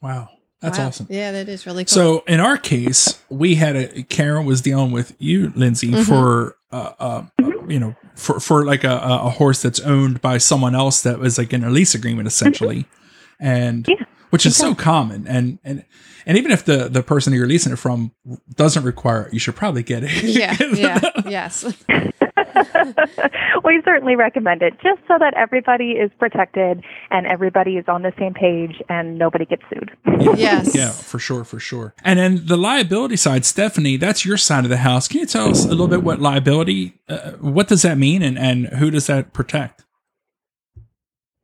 Wow. 0.00 0.28
That's 0.62 0.78
Wow. 0.78 0.86
awesome. 0.86 1.06
Yeah, 1.10 1.32
that 1.32 1.48
is 1.50 1.66
really 1.66 1.84
cool. 1.84 1.88
So 1.88 2.24
in 2.26 2.40
our 2.40 2.56
case, 2.56 3.22
we 3.28 3.56
had 3.56 3.76
a 3.76 4.02
Karen 4.04 4.46
was 4.46 4.62
dealing 4.62 4.90
with 4.90 5.14
you, 5.18 5.52
Lindsay, 5.54 5.92
Mhm. 5.92 6.06
for 6.06 6.56
uh, 6.72 6.92
uh, 6.98 7.22
you 7.68 7.78
know, 7.78 7.96
for 8.14 8.40
for 8.40 8.64
like 8.64 8.84
a, 8.84 8.98
a 8.98 9.30
horse 9.30 9.62
that's 9.62 9.80
owned 9.80 10.20
by 10.20 10.38
someone 10.38 10.74
else 10.74 11.02
that 11.02 11.18
was 11.18 11.38
like 11.38 11.52
in 11.52 11.64
a 11.64 11.70
lease 11.70 11.94
agreement 11.94 12.26
essentially, 12.26 12.80
mm-hmm. 12.80 13.46
and 13.46 13.88
Yeah, 13.88 14.04
which 14.30 14.46
is 14.46 14.56
so 14.56 14.74
common. 14.74 15.26
And 15.26 15.58
and 15.64 15.84
and 16.26 16.36
even 16.36 16.50
if 16.50 16.64
the 16.64 16.88
the 16.88 17.02
person 17.02 17.32
you're 17.32 17.46
leasing 17.46 17.72
it 17.72 17.76
from 17.76 18.12
doesn't 18.54 18.82
require 18.82 19.26
it, 19.26 19.32
you 19.32 19.38
should 19.38 19.56
probably 19.56 19.82
get 19.82 20.02
it. 20.04 20.22
yeah, 20.24 20.56
yeah, 20.74 21.00
yes. 21.26 21.64
we 23.64 23.80
certainly 23.84 24.16
recommend 24.16 24.62
it 24.62 24.74
just 24.82 25.00
so 25.08 25.16
that 25.18 25.34
everybody 25.36 25.92
is 25.92 26.10
protected 26.18 26.82
and 27.10 27.26
everybody 27.26 27.76
is 27.76 27.84
on 27.88 28.02
the 28.02 28.12
same 28.18 28.34
page 28.34 28.82
and 28.88 29.18
nobody 29.18 29.44
gets 29.44 29.62
sued. 29.70 29.90
Yes. 30.36 30.74
Yeah, 30.76 30.90
for 30.90 31.18
sure, 31.18 31.42
for 31.44 31.58
sure. 31.58 31.94
And 32.04 32.18
then 32.18 32.44
the 32.44 32.56
liability 32.56 33.16
side, 33.16 33.46
Stephanie, 33.46 33.96
that's 33.96 34.26
your 34.26 34.36
side 34.36 34.64
of 34.64 34.70
the 34.70 34.76
house. 34.78 35.08
Can 35.08 35.20
you 35.20 35.26
tell 35.26 35.48
us 35.48 35.64
a 35.64 35.68
little 35.68 35.88
bit 35.88 36.02
what 36.02 36.20
liability, 36.20 37.00
uh, 37.08 37.32
what 37.32 37.68
does 37.68 37.80
that 37.82 37.96
mean, 37.96 38.22
and 38.22 38.38
and 38.38 38.66
who 38.66 38.90
does 38.90 39.06
that 39.06 39.32
protect? 39.32 39.86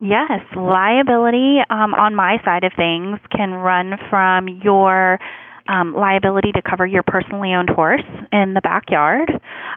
Yes, 0.00 0.42
liability 0.57 1.61
um, 1.71 1.95
on 1.95 2.16
my 2.16 2.42
side 2.45 2.64
of 2.64 2.73
things 2.76 3.21
can 3.31 3.52
run 3.52 3.95
from 4.11 4.49
your 4.49 5.21
um, 5.69 5.95
liability 5.95 6.52
to 6.52 6.62
cover 6.62 6.87
your 6.87 7.02
personally 7.02 7.54
owned 7.54 7.71
horse 7.71 8.04
in 8.33 8.54
the 8.54 8.61
backyard. 8.61 9.31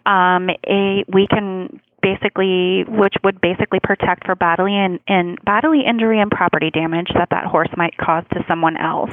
Um, 0.05 0.49
a, 0.67 1.03
we 1.07 1.27
can 1.27 1.79
basically, 2.01 2.83
which 2.87 3.15
would 3.23 3.41
basically 3.41 3.79
protect 3.81 4.25
for 4.25 4.35
bodily 4.35 4.75
and, 4.75 4.99
and 5.07 5.43
bodily 5.43 5.81
injury 5.87 6.21
and 6.21 6.29
property 6.29 6.69
damage 6.69 7.07
that 7.15 7.29
that 7.31 7.45
horse 7.45 7.69
might 7.75 7.97
cause 7.97 8.23
to 8.31 8.45
someone 8.47 8.77
else. 8.77 9.11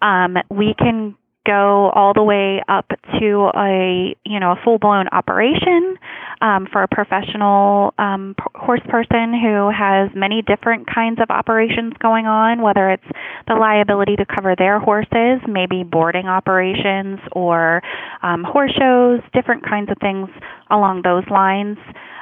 Um, 0.00 0.36
we 0.50 0.74
can 0.78 1.14
go 1.46 1.90
all 1.94 2.12
the 2.12 2.22
way 2.22 2.62
up 2.68 2.86
to 3.20 3.50
a 3.54 4.14
you 4.24 4.40
know 4.40 4.52
a 4.52 4.56
full 4.64 4.78
blown 4.78 5.06
operation 5.12 5.96
um, 6.40 6.66
for 6.70 6.82
a 6.82 6.88
professional 6.88 7.94
um, 7.98 8.34
horse 8.54 8.82
person 8.88 9.32
who 9.32 9.70
has 9.70 10.10
many 10.14 10.42
different 10.42 10.86
kinds 10.92 11.20
of 11.20 11.30
operations 11.30 11.94
going 12.00 12.26
on, 12.26 12.60
whether 12.60 12.90
it's 12.90 13.06
the 13.48 13.54
liability 13.54 14.16
to 14.16 14.26
cover 14.26 14.54
their 14.56 14.78
horses, 14.78 15.40
maybe 15.48 15.82
boarding 15.82 16.26
operations 16.26 17.18
or 17.32 17.82
um, 18.22 18.44
horse 18.44 18.72
shows, 18.78 19.20
different 19.32 19.64
kinds 19.64 19.90
of 19.90 19.96
things 19.98 20.28
along 20.70 21.02
those 21.02 21.24
lines. 21.30 21.78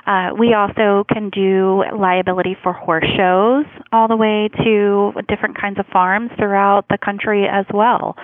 Uh, 0.06 0.30
we 0.38 0.52
also 0.52 1.04
can 1.12 1.30
do 1.30 1.82
liability 1.98 2.56
for 2.62 2.72
horse 2.72 3.06
shows 3.16 3.64
all 3.92 4.06
the 4.06 4.16
way 4.16 4.48
to 4.64 5.12
different 5.28 5.58
kinds 5.58 5.78
of 5.78 5.86
farms 5.92 6.30
throughout 6.36 6.84
the 6.90 6.98
country 7.02 7.46
as 7.50 7.64
well. 7.72 8.14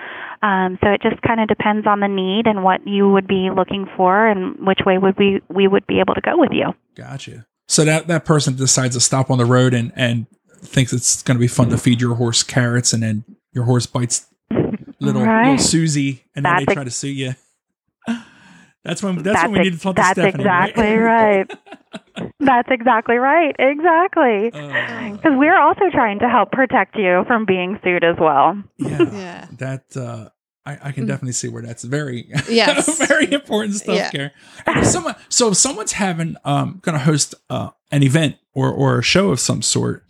Um, 0.43 0.77
so 0.83 0.89
it 0.91 1.01
just 1.01 1.21
kind 1.23 1.39
of 1.39 1.47
depends 1.47 1.87
on 1.87 1.99
the 1.99 2.07
need 2.07 2.45
and 2.45 2.63
what 2.63 2.85
you 2.87 3.09
would 3.11 3.27
be 3.27 3.49
looking 3.55 3.87
for 3.97 4.27
and 4.27 4.55
which 4.65 4.79
way 4.85 4.97
would 4.97 5.17
we 5.17 5.41
we 5.49 5.67
would 5.67 5.85
be 5.87 5.99
able 5.99 6.13
to 6.13 6.21
go 6.21 6.37
with 6.37 6.51
you. 6.51 6.73
Gotcha. 6.95 7.45
So 7.67 7.85
that 7.85 8.07
that 8.07 8.25
person 8.25 8.55
decides 8.55 8.95
to 8.95 9.01
stop 9.01 9.31
on 9.31 9.37
the 9.37 9.45
road 9.45 9.73
and 9.73 9.91
and 9.95 10.27
thinks 10.63 10.93
it's 10.93 11.23
going 11.23 11.35
to 11.37 11.39
be 11.39 11.47
fun 11.47 11.69
to 11.69 11.77
feed 11.77 11.99
your 12.01 12.15
horse 12.15 12.43
carrots, 12.43 12.93
and 12.93 13.01
then 13.01 13.23
your 13.53 13.63
horse 13.63 13.87
bites 13.87 14.27
little, 14.99 15.23
Right. 15.23 15.51
little 15.51 15.57
Susie, 15.57 16.25
and 16.35 16.45
then 16.45 16.53
That's 16.53 16.65
they 16.67 16.73
try 16.75 16.83
to 16.83 16.91
sue 16.91 17.07
you. 17.07 17.33
That's 18.83 19.03
when 19.03 19.21
that's, 19.21 19.41
when 19.43 19.51
we 19.51 19.59
ex- 19.59 19.65
need 19.65 19.73
to 19.77 19.79
talk 19.79 19.95
to 19.95 20.01
that's 20.01 20.11
Stephanie. 20.19 20.43
That's 20.43 20.69
exactly 20.71 20.95
right. 20.97 21.51
That's 22.39 22.67
exactly 22.71 23.15
right. 23.17 23.55
Exactly. 23.57 24.51
Uh, 24.53 25.11
Because 25.13 25.33
we're 25.35 25.59
also 25.59 25.89
trying 25.91 26.19
to 26.19 26.29
help 26.29 26.51
protect 26.51 26.95
you 26.95 27.23
from 27.27 27.45
being 27.45 27.79
sued 27.83 28.03
as 28.03 28.15
well. 28.19 28.61
yeah, 28.77 28.97
Yeah. 29.11 29.47
that 29.57 29.83
uh, 29.97 30.29
I, 30.65 30.77
I 30.89 30.91
can 30.91 31.05
Mm. 31.05 31.07
definitely 31.07 31.31
see 31.33 31.47
where 31.49 31.61
that's 31.63 31.83
very 31.83 32.27
Yes. 32.49 32.97
very 33.07 33.31
important 33.31 33.75
stuff. 33.75 33.95
Yeah. 33.95 34.09
Karen. 34.11 34.31
If 34.67 34.85
someone 34.87 35.15
so 35.29 35.49
if 35.49 35.57
someone's 35.57 35.93
having 35.93 36.35
um 36.45 36.79
going 36.81 36.97
to 36.97 37.03
host 37.03 37.33
uh, 37.49 37.69
an 37.91 38.03
event 38.03 38.37
or 38.53 38.71
or 38.71 38.99
a 38.99 39.03
show 39.03 39.29
of 39.31 39.39
some 39.39 39.61
sort. 39.61 40.03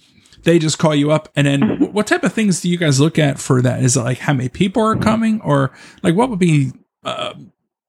They 0.43 0.57
just 0.57 0.79
call 0.79 0.95
you 0.95 1.11
up, 1.11 1.29
and 1.35 1.45
then 1.45 1.59
Mm-hmm. 1.61 1.83
what 1.93 2.07
type 2.07 2.23
of 2.23 2.33
things 2.33 2.61
do 2.61 2.69
you 2.69 2.77
guys 2.77 2.99
look 2.99 3.19
at 3.19 3.37
for 3.37 3.61
that? 3.61 3.83
Is 3.83 3.95
it 3.95 4.01
like 4.01 4.17
how 4.17 4.33
many 4.33 4.49
people 4.49 4.81
are 4.81 4.95
coming, 4.95 5.39
or 5.41 5.71
like 6.01 6.15
what 6.15 6.31
would 6.31 6.39
be, 6.39 6.71
uh, 7.03 7.33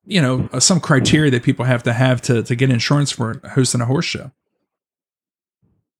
you 0.05 0.21
know, 0.21 0.49
uh, 0.53 0.61
some 0.61 0.81
criteria 0.81 1.31
that 1.31 1.43
people 1.43 1.65
have 1.65 1.83
to 1.85 1.93
have 1.93 2.21
to 2.23 2.43
to 2.43 2.55
get 2.55 2.71
insurance 2.71 3.13
for 3.13 3.41
hosting 3.55 3.81
a 3.81 3.87
horse 3.87 4.07
show? 4.07 4.31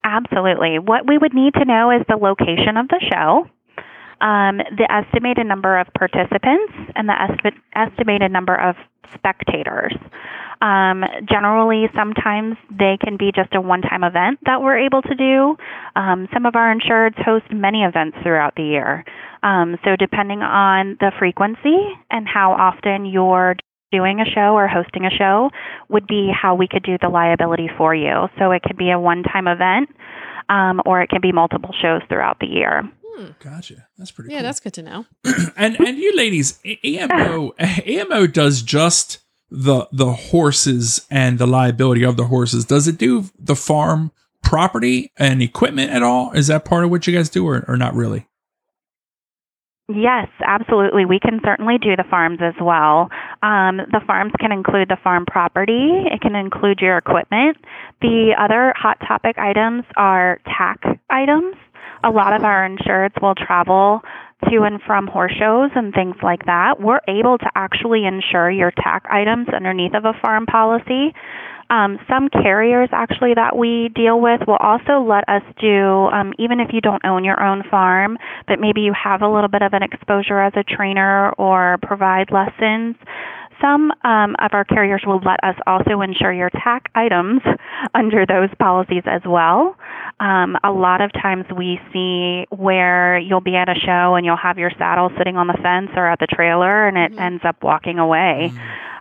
Absolutely. 0.05 0.79
What 0.79 1.07
we 1.07 1.19
would 1.19 1.35
need 1.35 1.55
to 1.55 1.65
know 1.65 1.91
is 1.91 2.03
the 2.09 2.17
location 2.17 2.77
of 2.77 2.89
the 2.89 3.01
show, 3.13 3.47
um, 4.21 4.59
the 4.77 4.91
estimated 4.91 5.47
number 5.47 5.79
of 5.79 5.87
participants, 5.97 6.73
and 6.97 7.09
the 7.09 7.15
esti- 7.21 7.61
estimated 7.75 8.33
number 8.33 8.55
of 8.55 8.75
spectators. 9.15 9.95
Um, 10.61 11.05
generally, 11.29 11.87
sometimes 11.95 12.57
they 12.71 12.97
can 13.03 13.17
be 13.17 13.33
just 13.35 13.55
a 13.55 13.61
one 13.61 13.83
time 13.83 14.05
event 14.05 14.39
that 14.47 14.63
we're 14.63 14.79
able 14.79 15.03
to 15.03 15.15
do. 15.15 15.57
Um, 15.97 16.29
some 16.33 16.47
of 16.47 16.55
our 16.55 16.73
insureds 16.73 17.21
host 17.23 17.47
many 17.53 17.83
events 17.83 18.17
throughout 18.23 18.55
the 18.57 18.63
year. 18.63 19.05
Um, 19.43 19.77
so, 19.85 19.97
depending 19.97 20.43
on 20.43 20.97
the 21.01 21.11
frequency 21.19 21.79
and 22.11 22.29
how 22.29 22.53
often 22.53 23.07
your 23.07 23.57
doing 23.93 24.21
a 24.21 24.25
show 24.25 24.55
or 24.55 24.67
hosting 24.67 25.05
a 25.05 25.11
show 25.11 25.51
would 25.89 26.07
be 26.09 26.31
how 26.35 26.55
we 26.57 26.67
could 26.67 26.83
do 26.83 26.97
the 27.01 27.09
liability 27.09 27.69
for 27.79 27.95
you. 27.95 28.29
So 28.39 28.51
it 28.51 28.63
could 28.63 28.77
be 28.77 28.91
a 28.91 28.99
one 28.99 29.23
time 29.23 29.47
event 29.47 29.91
um, 30.49 30.81
or 30.87 31.01
it 31.03 31.09
can 31.11 31.21
be 31.21 31.31
multiple 31.33 31.75
shows 31.81 32.03
throughout 32.09 32.39
the 32.41 32.47
year. 32.47 32.83
Gotcha. 33.41 33.87
That's 33.99 34.11
pretty 34.11 34.33
Yeah, 34.33 34.39
cool. 34.39 34.45
that's 34.45 34.61
good 34.61 34.73
to 34.75 34.83
know. 34.83 35.05
and 35.57 35.79
and 35.79 35.99
you 35.99 36.17
ladies, 36.17 36.59
EMO 36.65 37.53
EMO 37.87 38.27
does 38.27 38.63
just 38.63 39.19
the 39.51 39.87
the 39.93 40.13
horses 40.13 41.07
and 41.11 41.39
the 41.39 41.47
liability 41.47 42.03
of 42.05 42.17
the 42.17 42.25
horses. 42.25 42.65
Does 42.65 42.89
it 42.89 42.97
do 42.99 43.27
the 43.39 43.55
farm 43.55 44.11
property 44.43 45.13
and 45.19 45.43
equipment 45.43 45.91
at 45.91 46.03
all? 46.03 46.33
Is 46.33 46.47
that 46.49 46.65
part 46.65 46.85
of 46.85 46.91
what 46.91 47.07
you 47.07 47.15
guys 47.15 47.29
do, 47.29 47.47
or, 47.47 47.65
or 47.69 47.77
not 47.77 47.95
really? 47.95 48.27
Yes, 49.89 50.29
absolutely. 50.47 51.05
We 51.05 51.19
can 51.19 51.41
certainly 51.45 51.77
do 51.79 51.97
the 51.97 52.05
farms 52.09 52.39
as 52.41 52.55
well. 52.61 53.11
Um, 53.43 53.79
the 53.91 54.01
farms 54.07 54.33
can 54.39 54.53
include 54.53 54.89
the 54.89 54.97
farm 55.03 55.27
property, 55.27 56.05
it 56.11 56.21
can 56.21 56.35
include 56.35 56.79
your 56.81 56.97
equipment. 56.99 57.57
The 58.01 58.35
other 58.39 58.73
hot 58.77 58.99
topic 59.07 59.39
items 59.39 59.85
are 59.97 60.41
tack 60.47 60.81
items. 61.11 61.57
A 62.05 62.11
lot 62.11 62.33
of 62.33 62.45
our 62.45 62.69
insureds 62.69 63.21
will 63.21 63.35
travel 63.35 64.01
to 64.49 64.63
and 64.63 64.81
from 64.87 65.07
horse 65.07 65.33
shows 65.39 65.71
and 65.75 65.93
things 65.93 66.17
like 66.23 66.47
that. 66.47 66.81
We're 66.81 67.01
able 67.09 67.39
to 67.39 67.51
actually 67.55 68.05
insure 68.07 68.51
your 68.51 68.73
tack 68.73 69.05
items 69.11 69.49
underneath 69.55 69.95
of 69.95 70.05
a 70.05 70.15
farm 70.21 70.47
policy. 70.47 71.15
Um, 71.73 71.99
some 72.07 72.29
carriers 72.29 72.91
actually 72.93 73.33
that 73.35 73.57
we 73.57 73.89
deal 73.95 74.21
with 74.21 74.43
will 74.47 74.61
also 74.61 75.01
let 75.01 75.25
us 75.27 75.41
do, 75.59 76.05
um, 76.13 76.35
even 76.39 76.61
if 76.61 76.69
you 76.71 76.83
don't 76.83 77.03
own 77.03 77.25
your 77.25 77.43
own 77.43 77.63
farm, 77.71 78.19
but 78.47 78.61
maybe 78.61 78.83
you 78.83 78.93
have 78.93 79.23
a 79.23 79.29
little 79.29 79.49
bit 79.49 79.63
of 79.63 79.73
an 79.73 79.83
exposure 79.83 80.39
as 80.39 80.53
a 80.55 80.65
trainer 80.65 81.31
or 81.39 81.79
provide 81.81 82.31
lessons. 82.31 82.97
Some 83.63 83.93
um, 84.05 84.35
of 84.41 84.51
our 84.53 84.65
carriers 84.65 85.03
will 85.07 85.21
let 85.25 85.43
us 85.43 85.55
also 85.67 86.03
insure 86.03 86.33
your 86.33 86.51
tack 86.51 86.91
items 86.95 87.41
under 87.95 88.27
those 88.27 88.51
policies 88.59 89.05
as 89.07 89.23
well. 89.25 89.77
Um, 90.21 90.57
a 90.63 90.71
lot 90.71 91.01
of 91.01 91.13
times 91.13 91.47
we 91.57 91.81
see 91.93 92.45
where 92.51 93.19
you'll 93.19 93.41
be 93.41 93.57
at 93.57 93.69
a 93.69 93.75
show 93.75 94.17
and 94.17 94.27
you'll 94.27 94.37
have 94.37 94.59
your 94.59 94.73
saddle 94.77 95.11
sitting 95.17 95.37
on 95.37 95.47
the 95.47 95.59
fence 95.63 95.91
or 95.97 96.07
at 96.07 96.19
the 96.19 96.27
trailer 96.27 96.87
and 96.87 96.99
it 96.99 97.19
ends 97.19 97.43
up 97.47 97.63
walking 97.63 97.99
away. 97.99 98.53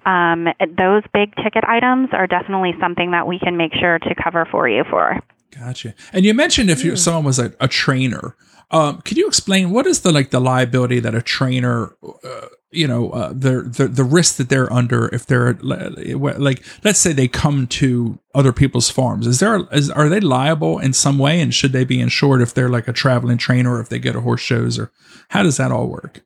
Um, 0.05 0.47
those 0.77 1.03
big 1.13 1.35
ticket 1.35 1.63
items 1.63 2.09
are 2.13 2.27
definitely 2.27 2.73
something 2.79 3.11
that 3.11 3.27
we 3.27 3.39
can 3.39 3.57
make 3.57 3.73
sure 3.73 3.99
to 3.99 4.15
cover 4.15 4.47
for 4.49 4.67
you 4.67 4.83
for. 4.89 5.19
Gotcha. 5.51 5.93
And 6.13 6.25
you 6.25 6.33
mentioned 6.33 6.69
if 6.69 6.83
you, 6.83 6.95
someone 6.95 7.25
was 7.25 7.39
a, 7.39 7.53
a 7.59 7.67
trainer, 7.67 8.35
um, 8.71 9.01
could 9.01 9.17
you 9.17 9.27
explain 9.27 9.71
what 9.71 9.85
is 9.85 10.01
the 10.01 10.11
like 10.11 10.31
the 10.31 10.39
liability 10.39 10.99
that 10.99 11.13
a 11.13 11.21
trainer, 11.21 11.93
uh, 12.23 12.47
you 12.71 12.87
know, 12.87 13.09
uh, 13.11 13.33
the, 13.33 13.61
the 13.61 13.87
the 13.87 14.03
risk 14.03 14.37
that 14.37 14.49
they're 14.49 14.71
under 14.71 15.13
if 15.13 15.25
they're 15.25 15.53
like, 15.61 16.63
let's 16.83 16.99
say 16.99 17.11
they 17.11 17.27
come 17.27 17.67
to 17.67 18.17
other 18.33 18.53
people's 18.53 18.89
farms. 18.89 19.27
Is 19.27 19.39
there 19.39 19.67
is 19.71 19.89
are 19.89 20.07
they 20.07 20.21
liable 20.21 20.79
in 20.79 20.93
some 20.93 21.17
way, 21.17 21.41
and 21.41 21.53
should 21.53 21.73
they 21.73 21.83
be 21.83 21.99
insured 21.99 22.41
if 22.41 22.53
they're 22.53 22.69
like 22.69 22.87
a 22.87 22.93
traveling 22.93 23.37
trainer 23.37 23.81
if 23.81 23.89
they 23.89 23.99
go 23.99 24.13
to 24.13 24.21
horse 24.21 24.41
shows, 24.41 24.79
or 24.79 24.91
how 25.29 25.43
does 25.43 25.57
that 25.57 25.71
all 25.71 25.87
work? 25.87 26.23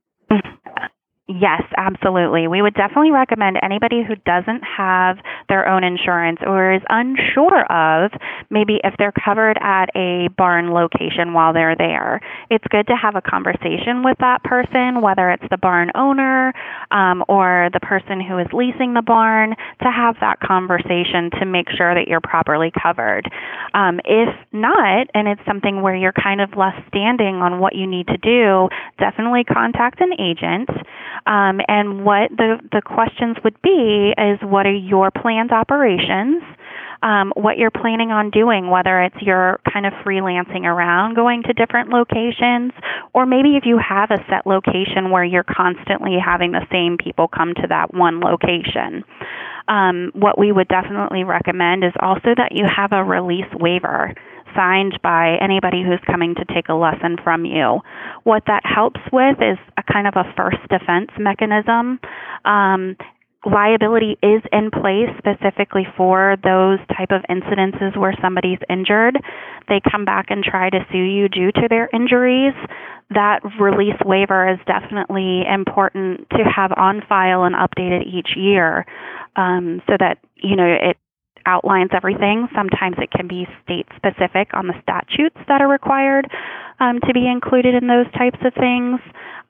Yes, 1.27 1.63
absolutely. 1.75 2.47
We 2.47 2.61
would 2.61 2.75
definitely 2.75 3.09
recommend 3.09 3.57
anybody 3.63 4.03
who 4.07 4.13
doesn't 4.27 4.61
have 4.61 5.17
their 5.49 5.67
own 5.67 5.83
insurance 5.83 6.37
or 6.45 6.71
is 6.73 6.83
unsure 6.87 7.65
of 7.65 8.11
maybe 8.51 8.79
if 8.83 8.93
they're 8.99 9.11
covered 9.11 9.57
at 9.59 9.87
a 9.95 10.29
barn 10.37 10.71
location 10.71 11.33
while 11.33 11.51
they're 11.51 11.75
there. 11.75 12.21
It's 12.51 12.63
good 12.69 12.85
to 12.87 12.95
have 12.95 13.15
a 13.15 13.23
conversation 13.23 14.03
with 14.03 14.17
that 14.19 14.43
person, 14.43 15.01
whether 15.01 15.31
it's 15.31 15.45
the 15.49 15.57
barn 15.57 15.89
owner 15.95 16.53
um, 16.91 17.23
or 17.27 17.69
the 17.73 17.79
person 17.79 18.21
who 18.21 18.37
is 18.37 18.47
leasing 18.53 18.93
the 18.93 19.01
barn, 19.01 19.55
to 19.81 19.89
have 19.89 20.17
that 20.21 20.39
conversation 20.41 21.31
to 21.39 21.45
make 21.47 21.69
sure 21.75 21.95
that 21.95 22.07
you're 22.07 22.21
properly 22.21 22.71
covered. 22.71 23.27
Um, 23.73 23.99
if 24.05 24.29
not, 24.51 25.07
and 25.15 25.27
it's 25.27 25.41
something 25.47 25.81
where 25.81 25.95
you're 25.95 26.13
kind 26.13 26.39
of 26.39 26.51
left 26.55 26.77
standing 26.89 27.37
on 27.37 27.59
what 27.59 27.73
you 27.73 27.87
need 27.87 28.05
to 28.09 28.17
do, 28.17 28.69
definitely 28.99 29.43
contact 29.43 30.01
an 30.01 30.13
agent. 30.21 30.69
Um, 31.25 31.59
and 31.67 32.05
what 32.05 32.29
the, 32.29 32.59
the 32.71 32.81
questions 32.81 33.37
would 33.43 33.59
be 33.61 34.13
is 34.17 34.39
what 34.41 34.65
are 34.67 34.75
your 34.75 35.09
planned 35.11 35.51
operations? 35.51 36.43
Um, 37.01 37.33
what 37.35 37.57
you're 37.57 37.71
planning 37.71 38.11
on 38.11 38.29
doing, 38.31 38.69
whether 38.69 39.01
it's 39.01 39.15
you're 39.21 39.59
kind 39.71 39.85
of 39.85 39.93
freelancing 40.05 40.63
around 40.63 41.15
going 41.15 41.43
to 41.43 41.53
different 41.53 41.89
locations, 41.89 42.71
or 43.13 43.25
maybe 43.25 43.57
if 43.57 43.65
you 43.65 43.77
have 43.77 44.11
a 44.11 44.23
set 44.29 44.47
location 44.47 45.11
where 45.11 45.23
you're 45.23 45.43
constantly 45.43 46.17
having 46.23 46.51
the 46.51 46.65
same 46.71 46.97
people 46.97 47.27
come 47.27 47.53
to 47.55 47.67
that 47.69 47.93
one 47.93 48.21
location. 48.21 49.03
Um, 49.67 50.11
what 50.13 50.37
we 50.37 50.51
would 50.51 50.67
definitely 50.67 51.23
recommend 51.23 51.83
is 51.83 51.93
also 51.99 52.33
that 52.37 52.51
you 52.53 52.65
have 52.65 52.91
a 52.91 53.03
release 53.03 53.51
waiver 53.59 54.13
signed 54.55 54.99
by 55.03 55.37
anybody 55.41 55.83
who's 55.83 55.99
coming 56.05 56.35
to 56.35 56.45
take 56.53 56.69
a 56.69 56.73
lesson 56.73 57.17
from 57.23 57.45
you. 57.45 57.81
What 58.23 58.43
that 58.47 58.63
helps 58.65 59.01
with 59.11 59.37
is 59.41 59.57
a 59.77 59.83
kind 59.91 60.07
of 60.07 60.15
a 60.15 60.31
first 60.35 60.61
defense 60.69 61.11
mechanism. 61.19 61.99
Um, 62.45 62.95
liability 63.45 64.17
is 64.23 64.41
in 64.51 64.71
place 64.71 65.09
specifically 65.17 65.85
for 65.95 66.35
those 66.43 66.79
type 66.97 67.11
of 67.11 67.21
incidences 67.29 67.95
where 67.97 68.15
somebody's 68.21 68.59
injured. 68.69 69.17
They 69.67 69.81
come 69.91 70.05
back 70.05 70.27
and 70.29 70.43
try 70.43 70.69
to 70.69 70.79
sue 70.91 70.97
you 70.97 71.29
due 71.29 71.51
to 71.51 71.67
their 71.69 71.89
injuries. 71.93 72.53
That 73.11 73.41
release 73.59 73.99
waiver 74.03 74.49
is 74.49 74.59
definitely 74.65 75.43
important 75.45 76.27
to 76.31 76.43
have 76.43 76.71
on 76.75 77.03
file 77.07 77.43
and 77.43 77.55
updated 77.55 78.07
each 78.07 78.29
year 78.35 78.85
um, 79.35 79.81
so 79.87 79.93
that 79.99 80.17
you 80.35 80.55
know 80.55 80.65
it 80.65 80.97
outlines 81.45 81.91
everything. 81.93 82.47
Sometimes 82.55 82.95
it 82.99 83.11
can 83.11 83.27
be 83.27 83.47
state 83.63 83.87
specific 83.95 84.49
on 84.53 84.67
the 84.67 84.75
statutes 84.81 85.37
that 85.47 85.61
are 85.61 85.69
required 85.69 86.27
um, 86.79 86.99
to 87.01 87.13
be 87.13 87.27
included 87.27 87.75
in 87.75 87.87
those 87.87 88.11
types 88.13 88.39
of 88.43 88.53
things. 88.53 88.99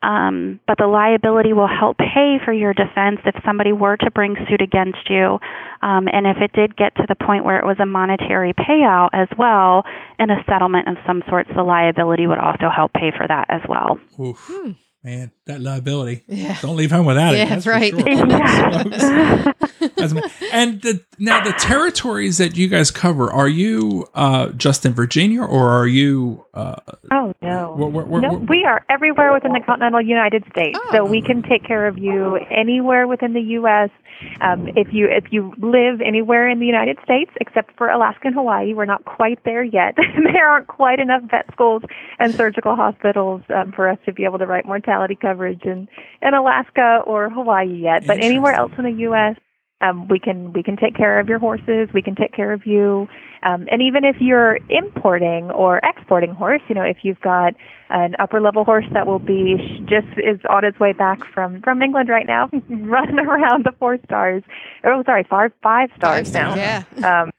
Um, 0.03 0.60
but 0.67 0.77
the 0.77 0.86
liability 0.86 1.53
will 1.53 1.67
help 1.67 1.97
pay 1.97 2.38
for 2.43 2.53
your 2.53 2.73
defense 2.73 3.19
if 3.25 3.36
somebody 3.43 3.71
were 3.71 3.97
to 3.97 4.12
bring 4.12 4.36
suit 4.47 4.62
against 4.62 5.10
you. 5.10 5.39
Um, 5.81 6.08
and 6.12 6.27
if 6.27 6.38
it 6.38 6.53
did 6.53 6.75
get 6.75 6.95
to 6.97 7.05
the 7.08 7.15
point 7.15 7.43
where 7.43 7.58
it 7.58 7.65
was 7.65 7.77
a 7.79 7.86
monetary 7.86 8.53
payout 8.53 9.10
as 9.13 9.29
well, 9.38 9.84
in 10.19 10.29
a 10.29 10.43
settlement 10.47 10.88
of 10.88 10.97
some 11.08 11.23
sorts, 11.27 11.49
the 11.55 11.63
liability 11.63 12.27
would 12.27 12.38
also 12.38 12.69
help 12.69 12.93
pay 12.93 13.12
for 13.17 13.27
that 13.27 13.47
as 13.49 13.62
well. 13.67 13.99
Oof. 14.19 14.75
Man, 15.05 15.29
that 15.45 15.61
liability. 15.61 16.23
Yeah. 16.25 16.57
Don't 16.63 16.75
leave 16.75 16.89
home 16.89 17.05
without 17.05 17.35
it. 17.35 17.37
Yeah, 17.37 17.59
for 17.59 17.69
right. 17.69 17.93
Yeah. 18.05 19.51
That's 19.97 20.13
and 20.51 20.81
the, 20.81 21.03
now 21.19 21.43
the 21.43 21.51
territories 21.53 22.39
that 22.39 22.57
you 22.57 22.67
guys 22.67 22.89
cover, 22.89 23.31
are 23.31 23.47
you 23.47 24.07
uh, 24.15 24.47
just 24.49 24.83
in 24.83 24.93
Virginia 24.93 25.43
or 25.43 25.69
are 25.69 25.85
you? 25.85 26.43
Uh, 26.55 26.77
Oh 27.11 27.33
no. 27.43 27.75
Where- 27.77 27.89
where- 27.89 28.05
where- 28.05 28.21
no, 28.21 28.29
where- 28.29 28.39
we 28.39 28.65
are 28.65 28.83
everywhere 28.89 29.31
within 29.31 29.53
the 29.53 29.59
continental 29.59 30.01
United 30.01 30.43
States, 30.49 30.79
Oh. 30.81 30.89
so 30.91 31.05
we 31.05 31.21
can 31.21 31.43
take 31.43 31.63
care 31.63 31.85
of 31.85 31.99
you 31.99 32.37
anywhere 32.49 33.07
within 33.07 33.33
the 33.33 33.41
U.S. 33.59 33.91
Um, 34.41 34.69
if 34.75 34.91
you 34.91 35.07
if 35.07 35.25
you 35.31 35.53
live 35.59 36.01
anywhere 36.01 36.49
in 36.49 36.59
the 36.59 36.65
United 36.65 36.97
States, 37.03 37.29
except 37.41 37.77
for 37.77 37.89
Alaska 37.89 38.27
and 38.27 38.33
Hawaii, 38.35 38.73
we're 38.73 38.85
not 38.85 39.05
quite 39.05 39.43
there 39.43 39.63
yet. 39.63 39.95
there 40.33 40.47
aren't 40.49 40.67
quite 40.67 40.99
enough 40.99 41.23
vet 41.29 41.45
schools 41.51 41.83
and 42.17 42.33
surgical 42.33 42.75
hospitals 42.75 43.41
um, 43.53 43.71
for 43.73 43.87
us 43.89 43.99
to 44.05 44.13
be 44.13 44.23
able 44.23 44.39
to 44.39 44.47
write 44.47 44.65
mortality 44.65 44.94
coverage 45.19 45.63
in 45.63 45.88
in 46.21 46.34
Alaska 46.34 47.01
or 47.05 47.29
Hawaii 47.29 47.81
yet. 47.81 48.05
But 48.05 48.19
anywhere 48.19 48.53
else 48.53 48.71
in 48.77 48.84
the 48.84 48.91
U.S. 48.91 49.36
Um, 49.81 50.08
we 50.08 50.19
can 50.19 50.53
we 50.53 50.63
can 50.63 50.77
take 50.77 50.95
care 50.95 51.19
of 51.19 51.27
your 51.27 51.39
horses. 51.39 51.89
We 51.93 52.01
can 52.01 52.15
take 52.15 52.34
care 52.34 52.53
of 52.53 52.65
you, 52.65 53.08
um, 53.43 53.67
and 53.69 53.81
even 53.81 54.05
if 54.05 54.15
you're 54.21 54.58
importing 54.69 55.51
or 55.51 55.79
exporting 55.84 56.34
horse, 56.34 56.62
you 56.69 56.75
know, 56.75 56.81
if 56.81 56.97
you've 57.03 57.19
got 57.19 57.53
an 57.89 58.15
upper 58.17 58.39
level 58.39 58.63
horse 58.63 58.86
that 58.93 59.05
will 59.05 59.19
be 59.19 59.58
just 59.86 60.08
is 60.17 60.39
on 60.49 60.63
its 60.63 60.79
way 60.79 60.93
back 60.93 61.19
from 61.34 61.62
from 61.62 61.81
England 61.81 62.08
right 62.08 62.25
now, 62.25 62.49
running 62.69 63.19
around 63.19 63.65
the 63.65 63.73
four 63.77 63.97
stars. 64.05 64.43
Oh, 64.86 65.03
sorry, 65.05 65.25
five 65.29 65.51
five 65.62 65.89
stars 65.97 66.34
now. 66.34 66.55
Yeah. 66.55 66.84
Um, 67.03 67.31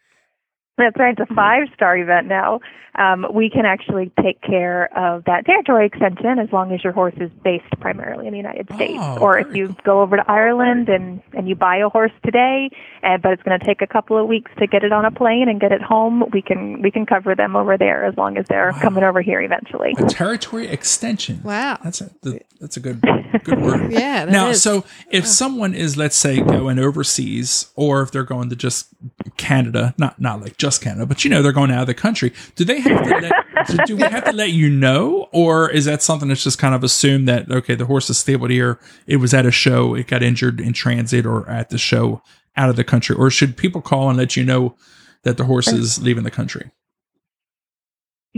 that's 0.79 0.97
right, 0.99 1.17
it's 1.19 1.31
a 1.31 1.35
five 1.35 1.69
star 1.75 1.97
event 1.97 2.27
now. 2.27 2.61
Um, 2.99 3.27
we 3.35 3.51
can 3.51 3.67
actually 3.67 4.11
take 4.23 4.41
care 4.41 4.89
of 4.97 5.25
that 5.25 5.45
territory 5.45 5.85
extension 5.85 6.39
as 6.39 6.51
long 6.51 6.73
as 6.73 6.83
your 6.83 6.95
horse 6.95 7.12
is 7.21 7.31
based 7.45 7.71
primarily 7.79 8.27
in 8.27 8.33
the 8.33 8.39
United 8.39 8.67
States. 8.75 8.95
Oh, 8.99 9.19
or 9.19 9.39
if 9.39 9.49
very 9.49 9.59
you 9.59 9.77
go 9.85 10.01
over 10.01 10.17
to 10.17 10.25
Ireland 10.27 10.89
and, 10.89 11.21
and 11.35 11.47
you 11.47 11.55
buy 11.57 11.77
a 11.77 11.91
horse 11.91 12.12
today, 12.25 12.71
uh, 13.03 13.19
but 13.19 13.33
it's 13.33 13.43
going 13.43 13.59
to 13.61 13.67
take 13.67 13.83
a 13.83 13.87
couple 13.87 14.17
of 14.17 14.27
weeks 14.27 14.51
to 14.59 14.67
get 14.67 14.83
it 14.83 14.93
on 14.93 15.05
a 15.05 15.11
plane 15.11 15.47
and 15.51 15.61
get 15.61 15.73
it 15.73 15.83
home, 15.83 16.25
we 16.33 16.41
can 16.41 16.81
we 16.81 16.91
can 16.91 17.05
cover 17.05 17.35
them 17.35 17.55
over 17.55 17.77
there 17.77 18.07
as 18.07 18.17
long 18.17 18.39
as 18.39 18.47
they're 18.49 18.73
Wow. 18.73 18.81
coming 18.81 19.05
over 19.05 19.21
here 19.21 19.43
eventually. 19.43 19.95
a 19.99 20.07
territory 20.07 20.67
extension. 20.67 21.43
Wow. 21.45 21.79
That's 21.85 22.01
a 22.01 22.11
that's 22.62 22.79
a 22.79 22.81
good 22.81 23.03
good 23.45 23.61
word. 23.61 23.93
Yeah. 23.93 24.25
now, 24.25 24.49
is. 24.49 24.62
so 24.62 24.85
if 25.11 25.27
someone 25.27 25.75
is, 25.75 25.99
let's 25.99 26.17
say, 26.17 26.41
going 26.41 26.79
overseas, 26.79 27.71
or 27.77 28.01
if 28.01 28.11
they're 28.11 28.25
going 28.25 28.49
to 28.49 28.57
just 28.57 28.87
Canada, 29.37 29.94
not 29.99 30.20
not 30.20 30.40
like 30.40 30.57
just 30.57 30.83
Canada, 30.83 31.07
but 31.07 31.25
you 31.25 31.31
know 31.31 31.42
they're 31.42 31.53
going 31.53 31.70
out 31.70 31.83
of 31.83 31.87
the 31.87 31.94
country. 31.94 32.33
Do 32.55 32.64
they 32.64 32.81
have 32.81 33.05
to 33.05 33.18
let, 33.18 33.66
do, 33.66 33.77
do 33.87 33.96
we 33.96 34.03
have 34.03 34.25
to 34.25 34.33
let 34.33 34.53
you 34.53 34.68
know, 34.70 35.29
or 35.33 35.70
is 35.70 35.85
that 35.85 36.03
something 36.03 36.29
that's 36.29 36.42
just 36.44 36.59
kind 36.59 36.75
of 36.75 36.85
assumed 36.85 37.29
that 37.29 37.51
okay, 37.51 37.75
the 37.75 37.87
horse 37.87 38.09
is 38.11 38.18
stabled 38.18 38.51
here, 38.51 38.79
it 39.07 39.16
was 39.16 39.35
at 39.35 39.46
a 39.46 39.51
show, 39.51 39.94
it 39.94 40.07
got 40.07 40.22
injured 40.22 40.61
in 40.61 40.72
transit 40.72 41.27
or 41.27 41.49
at 41.49 41.70
the 41.70 41.79
show 41.79 42.22
out 42.57 42.70
of 42.70 42.77
the 42.77 42.85
country, 42.85 43.14
or 43.14 43.31
should 43.31 43.57
people 43.57 43.81
call 43.81 44.09
and 44.09 44.18
let 44.18 44.37
you 44.37 44.44
know 44.44 44.75
that 45.22 45.37
the 45.37 45.44
horse 45.44 45.68
is 45.68 46.01
leaving 46.03 46.25
the 46.25 46.31
country? 46.31 46.70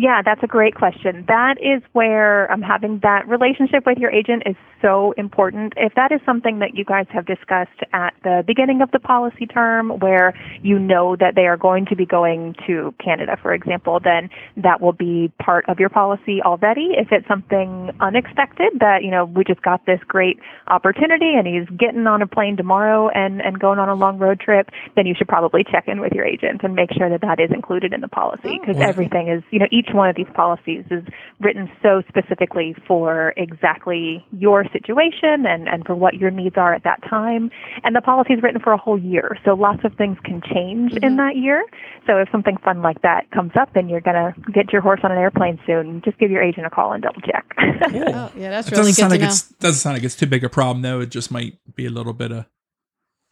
Yeah, 0.00 0.22
that's 0.24 0.42
a 0.44 0.46
great 0.46 0.76
question. 0.76 1.24
That 1.26 1.56
is 1.58 1.82
where 1.92 2.50
um, 2.52 2.62
having 2.62 3.00
that 3.02 3.26
relationship 3.26 3.84
with 3.84 3.98
your 3.98 4.12
agent 4.12 4.44
is 4.46 4.54
so 4.80 5.12
important. 5.16 5.72
If 5.76 5.94
that 5.96 6.12
is 6.12 6.20
something 6.24 6.60
that 6.60 6.76
you 6.76 6.84
guys 6.84 7.06
have 7.10 7.26
discussed 7.26 7.82
at 7.92 8.14
the 8.22 8.44
beginning 8.46 8.80
of 8.80 8.92
the 8.92 9.00
policy 9.00 9.44
term, 9.44 9.98
where 9.98 10.38
you 10.62 10.78
know 10.78 11.16
that 11.16 11.34
they 11.34 11.46
are 11.48 11.56
going 11.56 11.86
to 11.86 11.96
be 11.96 12.06
going 12.06 12.54
to 12.68 12.94
Canada, 13.04 13.36
for 13.42 13.52
example, 13.52 13.98
then 13.98 14.30
that 14.56 14.80
will 14.80 14.92
be 14.92 15.32
part 15.42 15.68
of 15.68 15.80
your 15.80 15.88
policy 15.88 16.40
already. 16.44 16.90
If 16.92 17.08
it's 17.10 17.26
something 17.26 17.90
unexpected 17.98 18.78
that, 18.78 19.02
you 19.02 19.10
know, 19.10 19.24
we 19.24 19.42
just 19.42 19.62
got 19.62 19.84
this 19.84 19.98
great 20.06 20.38
opportunity 20.68 21.32
and 21.36 21.44
he's 21.44 21.68
getting 21.76 22.06
on 22.06 22.22
a 22.22 22.28
plane 22.28 22.56
tomorrow 22.56 23.08
and, 23.08 23.40
and 23.40 23.58
going 23.58 23.80
on 23.80 23.88
a 23.88 23.96
long 23.96 24.18
road 24.18 24.38
trip, 24.38 24.70
then 24.94 25.06
you 25.06 25.14
should 25.18 25.26
probably 25.26 25.64
check 25.64 25.88
in 25.88 26.00
with 26.00 26.12
your 26.12 26.24
agent 26.24 26.60
and 26.62 26.76
make 26.76 26.92
sure 26.96 27.10
that 27.10 27.22
that 27.22 27.40
is 27.40 27.50
included 27.52 27.92
in 27.92 28.00
the 28.00 28.06
policy 28.08 28.60
because 28.60 28.76
Oh. 28.78 28.86
everything 28.86 29.26
is, 29.26 29.42
you 29.50 29.58
know, 29.58 29.66
each 29.72 29.87
one 29.94 30.08
of 30.08 30.16
these 30.16 30.26
policies 30.34 30.84
is 30.90 31.04
written 31.40 31.70
so 31.82 32.02
specifically 32.08 32.74
for 32.86 33.34
exactly 33.36 34.24
your 34.32 34.64
situation 34.72 35.46
and, 35.46 35.68
and 35.68 35.84
for 35.86 35.94
what 35.94 36.14
your 36.14 36.30
needs 36.30 36.56
are 36.56 36.74
at 36.74 36.84
that 36.84 37.00
time. 37.08 37.50
And 37.84 37.94
the 37.94 38.00
policy 38.00 38.34
is 38.34 38.42
written 38.42 38.60
for 38.60 38.72
a 38.72 38.78
whole 38.78 38.98
year, 38.98 39.36
so 39.44 39.54
lots 39.54 39.84
of 39.84 39.94
things 39.94 40.16
can 40.24 40.40
change 40.42 40.92
in 40.92 41.00
mm-hmm. 41.00 41.16
that 41.16 41.36
year. 41.36 41.64
So 42.06 42.18
if 42.18 42.28
something 42.30 42.56
fun 42.64 42.82
like 42.82 43.02
that 43.02 43.30
comes 43.30 43.52
up 43.58 43.74
and 43.76 43.90
you're 43.90 44.00
going 44.00 44.16
to 44.16 44.34
get 44.52 44.72
your 44.72 44.82
horse 44.82 45.00
on 45.02 45.12
an 45.12 45.18
airplane 45.18 45.58
soon, 45.66 46.02
just 46.04 46.18
give 46.18 46.30
your 46.30 46.42
agent 46.42 46.66
a 46.66 46.70
call 46.70 46.92
and 46.92 47.02
double 47.02 47.20
check. 47.20 47.44
Oh, 47.58 48.32
yeah, 48.36 48.50
that's 48.50 48.68
It 48.68 48.72
really 48.72 48.92
doesn't 48.92 48.94
good 48.94 48.94
sound 48.94 49.10
to 49.10 49.14
like 49.14 49.20
know. 49.20 49.26
it's 49.28 49.42
doesn't 49.60 49.78
sound 49.78 49.96
like 49.96 50.02
it's 50.02 50.16
too 50.16 50.26
big 50.26 50.44
a 50.44 50.48
problem 50.48 50.82
though. 50.82 51.00
It 51.00 51.10
just 51.10 51.30
might 51.30 51.58
be 51.74 51.86
a 51.86 51.90
little 51.90 52.12
bit 52.12 52.32
of 52.32 52.46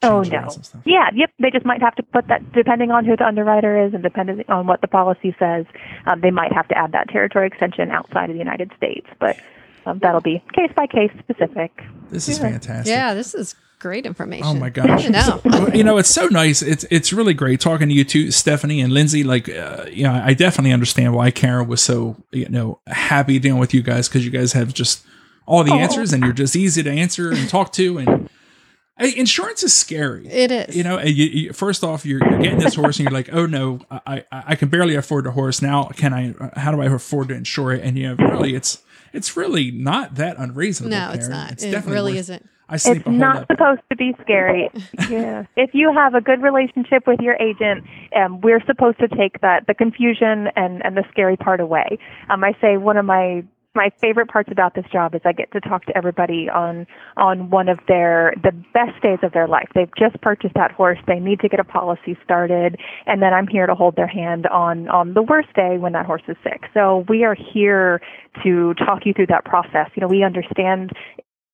Oh 0.07 0.23
no. 0.23 0.49
some 0.49 0.63
stuff. 0.63 0.83
Yeah, 0.85 1.11
yep. 1.15 1.31
They 1.39 1.51
just 1.51 1.65
might 1.65 1.83
have 1.83 1.95
to 1.97 2.03
put 2.03 2.29
that, 2.29 2.53
depending 2.53 2.91
on 2.91 3.05
who 3.05 3.17
the 3.17 3.27
underwriter 3.27 3.85
is 3.85 3.95
and 3.95 4.03
depending 4.03 4.45
on 4.49 4.67
what 4.67 4.81
the 4.81 4.89
policy 4.89 5.35
says, 5.39 5.67
um, 6.07 6.21
they 6.21 6.31
might 6.31 6.53
have 6.53 6.69
to 6.69 6.79
add 6.79 6.93
that 6.93 7.09
territory 7.09 7.47
extension 7.47 7.91
outside 7.91 8.31
of 8.31 8.35
the 8.35 8.39
United 8.39 8.73
States. 8.77 9.07
But 9.19 9.37
um, 9.87 9.99
that'll 10.01 10.21
be 10.21 10.43
case 10.55 10.71
by 10.75 10.87
case 10.87 11.11
specific. 11.19 11.73
This 12.11 12.29
is 12.29 12.39
fantastic. 12.39 12.91
Yeah, 12.91 13.15
this 13.15 13.35
is 13.35 13.55
great 13.79 14.07
information. 14.07 14.47
Oh 14.47 14.55
my 14.55 14.71
gosh! 14.71 15.03
Good 15.03 15.13
to 15.13 15.13
know. 15.13 15.41
Well, 15.45 15.77
you 15.77 15.85
know, 15.85 15.99
it's 15.99 16.11
so 16.11 16.27
nice. 16.27 16.63
It's 16.63 16.85
it's 16.91 17.13
really 17.13 17.35
great 17.35 17.61
talking 17.61 17.89
to 17.89 17.95
you 17.95 18.05
two, 18.05 18.31
Stephanie 18.31 18.81
and 18.81 18.93
Lindsay. 18.93 19.25
Like, 19.25 19.49
uh, 19.49 19.87
you 19.91 20.05
know, 20.05 20.13
I 20.13 20.35
definitely 20.35 20.73
understand 20.73 21.15
why 21.15 21.31
Karen 21.31 21.69
was 21.69 21.83
so 21.83 22.17
you 22.33 22.49
know 22.49 22.81
happy 22.87 23.39
dealing 23.39 23.61
with 23.61 23.75
you 23.75 23.83
guys 23.83 24.09
because 24.09 24.25
you 24.25 24.31
guys 24.31 24.53
have 24.53 24.75
just 24.75 25.05
all 25.47 25.63
the 25.63 25.73
answers 25.73 26.13
and 26.13 26.25
you're 26.25 26.33
just 26.33 26.57
easy 26.57 26.83
to 26.83 26.91
answer 26.91 27.31
and 27.31 27.49
talk 27.49 27.73
to. 27.75 27.99
And 27.99 28.09
hey, 28.09 28.29
insurance 28.99 29.63
is 29.63 29.75
scary. 29.75 30.27
It 30.29 30.51
is. 30.51 30.77
You 30.77 30.83
know, 30.85 31.01
you, 31.01 31.25
you, 31.27 31.53
first 31.53 31.85
off, 31.85 32.07
you're, 32.07 32.21
you're 32.29 32.39
getting 32.41 32.59
this 32.59 32.75
horse, 32.75 32.99
and 32.99 33.05
you're 33.05 33.13
like, 33.19 33.29
"Oh 33.33 33.47
no, 33.47 33.81
I, 33.91 34.25
I 34.33 34.45
I 34.49 34.57
can 34.57 34.69
barely 34.69 34.95
afford 34.95 35.27
a 35.27 35.31
horse 35.33 35.61
now. 35.63 35.85
Can 35.97 36.13
I? 36.15 36.35
How 36.59 36.71
do 36.73 36.81
I 36.81 36.87
afford 36.87 37.29
to 37.29 37.35
insure 37.35 37.73
it?" 37.73 37.83
And 37.85 37.99
you 37.99 38.15
know, 38.15 38.29
really, 38.29 38.55
it's 38.55 38.83
it's 39.13 39.37
really 39.37 39.71
not 39.71 40.15
that 40.17 40.39
unreasonable. 40.39 40.97
no, 40.97 41.11
it's 41.13 41.27
Karen. 41.29 41.31
not. 41.31 41.53
it 41.53 41.71
definitely 41.71 41.93
really 41.93 42.13
worth- 42.13 42.21
isn't. 42.21 42.49
I 42.69 42.79
sleep 42.79 42.97
It's 42.97 43.07
a 43.07 43.11
not 43.11 43.37
lot. 43.37 43.47
supposed 43.47 43.81
to 43.91 43.97
be 43.97 44.13
scary. 44.23 44.69
yeah. 45.09 45.45
If 45.57 45.71
you 45.73 45.93
have 45.95 46.15
a 46.17 46.21
good 46.21 46.43
relationship 46.43 47.07
with 47.07 47.21
your 47.21 47.35
agent, 47.37 47.85
um, 48.17 48.41
we're 48.41 48.61
supposed 48.67 48.99
to 48.99 49.07
take 49.07 49.41
that 49.43 49.69
the 49.69 49.75
confusion 49.75 50.49
and 50.57 50.85
and 50.85 50.97
the 50.97 51.05
scary 51.13 51.37
part 51.37 51.61
away. 51.61 51.99
Um, 52.29 52.43
I 52.43 52.57
say 52.61 52.77
one 52.77 52.97
of 52.97 53.05
my 53.05 53.45
my 53.77 53.91
favorite 54.01 54.29
parts 54.29 54.49
about 54.51 54.75
this 54.75 54.87
job 54.91 55.15
is 55.15 55.21
I 55.25 55.33
get 55.33 55.53
to 55.53 55.61
talk 55.61 55.85
to 55.87 55.97
everybody 55.97 56.49
on 56.49 56.87
on 57.17 57.51
one 57.51 57.69
of 57.69 57.79
their 57.87 58.35
the 58.43 58.53
best 58.73 59.01
days 59.03 59.19
of 59.23 59.33
their 59.33 59.47
life. 59.47 59.69
They've 59.75 59.91
just 59.97 60.21
purchased 60.23 60.55
that 60.55 60.73
horse. 60.73 60.99
They 61.07 61.21
need 61.21 61.41
to 61.41 61.49
get 61.49 61.61
a 61.61 61.65
policy 61.65 62.19
started, 62.25 62.81
and 63.07 63.23
then 63.23 63.33
I'm 63.33 63.47
here 63.47 63.67
to 63.67 63.75
hold 63.75 63.95
their 63.95 64.09
hand 64.09 64.47
on 64.47 64.89
on 64.89 65.15
the 65.15 65.23
worst 65.23 65.53
day 65.55 65.77
when 65.79 65.93
that 65.93 66.07
horse 66.07 66.23
is 66.27 66.37
sick. 66.43 66.63
So 66.75 67.05
we 67.09 67.25
are 67.25 67.37
here 67.37 68.01
to 68.43 68.75
talk 68.75 69.05
you 69.05 69.13
through 69.13 69.29
that 69.29 69.45
process. 69.45 69.91
You 69.95 70.01
know, 70.01 70.09
we 70.09 70.25
understand 70.25 70.93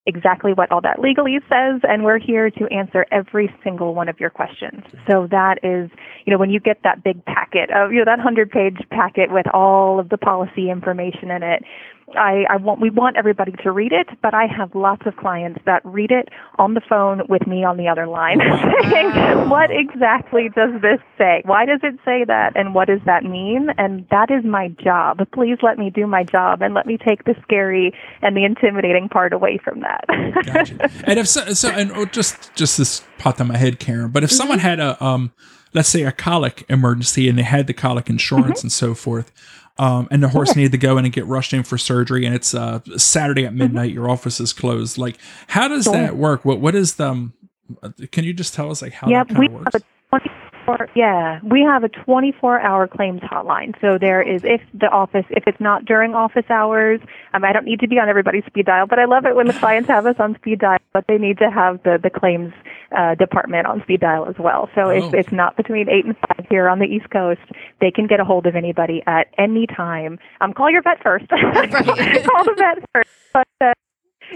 exactly 0.06 0.52
what 0.52 0.70
all 0.72 0.80
that 0.80 0.98
legalese 0.98 1.42
says, 1.48 1.80
and 1.84 2.02
we're 2.02 2.18
here 2.18 2.50
to 2.50 2.66
answer 2.72 3.06
every 3.12 3.54
single 3.62 3.94
one 3.94 4.08
of 4.08 4.18
your 4.18 4.30
questions. 4.30 4.82
So 5.08 5.28
that 5.30 5.58
is, 5.62 5.90
you 6.24 6.32
know, 6.32 6.38
when 6.38 6.50
you 6.50 6.58
get 6.58 6.78
that 6.82 7.04
big 7.04 7.24
packet 7.24 7.70
of, 7.70 7.92
you 7.92 7.98
know, 7.98 8.04
that 8.06 8.18
hundred 8.18 8.50
page 8.50 8.78
packet 8.90 9.30
with 9.30 9.46
all 9.54 10.00
of 10.00 10.08
the 10.08 10.18
policy 10.18 10.70
information 10.70 11.30
in 11.30 11.42
it, 11.42 11.62
I, 12.16 12.44
I 12.50 12.56
want 12.56 12.80
we 12.80 12.90
want 12.90 13.16
everybody 13.16 13.52
to 13.62 13.72
read 13.72 13.92
it, 13.92 14.08
but 14.22 14.34
I 14.34 14.46
have 14.46 14.74
lots 14.74 15.06
of 15.06 15.16
clients 15.16 15.60
that 15.66 15.84
read 15.84 16.10
it 16.10 16.28
on 16.58 16.74
the 16.74 16.80
phone 16.80 17.22
with 17.28 17.46
me 17.46 17.64
on 17.64 17.76
the 17.76 17.88
other 17.88 18.06
line 18.06 18.40
saying, 18.90 19.48
What 19.48 19.70
exactly 19.70 20.48
does 20.54 20.80
this 20.80 21.00
say? 21.16 21.42
Why 21.44 21.64
does 21.64 21.80
it 21.82 21.98
say 22.04 22.24
that? 22.24 22.52
And 22.56 22.74
what 22.74 22.88
does 22.88 23.00
that 23.06 23.24
mean? 23.24 23.68
And 23.78 24.06
that 24.10 24.30
is 24.30 24.44
my 24.44 24.68
job. 24.68 25.20
Please 25.32 25.58
let 25.62 25.78
me 25.78 25.90
do 25.90 26.06
my 26.06 26.24
job 26.24 26.62
and 26.62 26.74
let 26.74 26.86
me 26.86 26.98
take 26.98 27.24
the 27.24 27.34
scary 27.42 27.92
and 28.20 28.36
the 28.36 28.44
intimidating 28.44 29.08
part 29.08 29.32
away 29.32 29.58
from 29.62 29.80
that. 29.80 30.04
Gotcha. 30.46 30.90
and 31.04 31.18
if 31.18 31.28
so, 31.28 31.52
so 31.52 31.70
and 31.70 31.92
oh, 31.92 32.04
just 32.06 32.54
just 32.54 32.78
this 32.78 33.02
popped 33.18 33.40
in 33.40 33.46
my 33.46 33.56
head, 33.56 33.78
Karen. 33.78 34.10
But 34.10 34.24
if 34.24 34.30
someone 34.30 34.58
had 34.58 34.80
a 34.80 35.02
um, 35.02 35.32
let's 35.74 35.88
say 35.88 36.02
a 36.02 36.12
colic 36.12 36.64
emergency 36.68 37.28
and 37.28 37.38
they 37.38 37.42
had 37.42 37.66
the 37.66 37.74
colic 37.74 38.10
insurance 38.10 38.62
and 38.62 38.70
so 38.70 38.94
forth, 38.94 39.32
um, 39.78 40.08
and 40.10 40.22
the 40.22 40.28
horse 40.28 40.54
needed 40.56 40.72
to 40.72 40.78
go 40.78 40.98
in 40.98 41.04
and 41.04 41.12
get 41.12 41.26
rushed 41.26 41.52
in 41.52 41.62
for 41.62 41.78
surgery, 41.78 42.24
and 42.26 42.34
it's 42.34 42.54
uh 42.54 42.80
Saturday 42.96 43.46
at 43.46 43.54
midnight, 43.54 43.92
your 43.92 44.10
office 44.10 44.40
is 44.40 44.52
closed. 44.52 44.98
Like, 44.98 45.18
how 45.48 45.68
does 45.68 45.86
that 45.86 46.16
work? 46.16 46.44
What 46.44 46.60
what 46.60 46.74
is 46.74 46.94
the? 46.94 47.08
Um, 47.08 47.32
can 48.10 48.24
you 48.24 48.34
just 48.34 48.52
tell 48.54 48.70
us 48.70 48.82
like 48.82 48.92
how 48.92 49.08
Yep, 49.08 49.28
that 49.28 49.34
kind 49.34 49.46
of 49.46 49.52
works? 49.52 49.76
A 50.62 50.66
24, 50.66 50.88
yeah, 50.94 51.40
we 51.42 51.62
have 51.62 51.84
a 51.84 51.88
24-hour 51.88 52.88
claims 52.88 53.20
hotline. 53.20 53.74
So 53.80 53.98
there 53.98 54.22
is, 54.22 54.42
if 54.44 54.60
the 54.74 54.86
office, 54.88 55.24
if 55.30 55.44
it's 55.46 55.60
not 55.60 55.84
during 55.84 56.14
office 56.14 56.44
hours, 56.50 57.00
um, 57.34 57.44
I 57.44 57.52
don't 57.52 57.64
need 57.64 57.80
to 57.80 57.88
be 57.88 57.98
on 57.98 58.08
everybody's 58.08 58.44
speed 58.46 58.66
dial, 58.66 58.86
but 58.86 58.98
I 58.98 59.04
love 59.04 59.24
it 59.26 59.34
when 59.34 59.46
the 59.46 59.52
clients 59.52 59.88
have 59.88 60.06
us 60.06 60.16
on 60.18 60.34
speed 60.36 60.60
dial, 60.60 60.78
but 60.92 61.04
they 61.08 61.18
need 61.18 61.38
to 61.38 61.50
have 61.50 61.82
the 61.82 61.98
the 62.02 62.10
claims 62.10 62.52
uh, 62.96 63.14
department 63.14 63.66
on 63.66 63.82
speed 63.82 64.00
dial 64.00 64.26
as 64.28 64.36
well. 64.38 64.68
So 64.74 64.88
if 64.90 65.04
Oh. 65.04 65.10
it's 65.14 65.32
not 65.32 65.56
between 65.56 65.88
eight 65.88 66.04
and 66.04 66.16
five 66.16 66.46
here 66.50 66.68
on 66.68 66.78
the 66.78 66.86
East 66.86 67.10
Coast, 67.10 67.40
they 67.80 67.90
can 67.90 68.06
get 68.06 68.20
a 68.20 68.24
hold 68.24 68.46
of 68.46 68.54
anybody 68.54 69.02
at 69.06 69.28
any 69.38 69.66
time. 69.66 70.18
Um, 70.40 70.52
call 70.52 70.70
your 70.70 70.82
vet 70.82 71.02
first. 71.02 71.28
call 71.28 72.44
the 72.44 72.54
vet 72.56 72.78
first, 72.94 73.10
but. 73.32 73.46
Uh, 73.60 73.72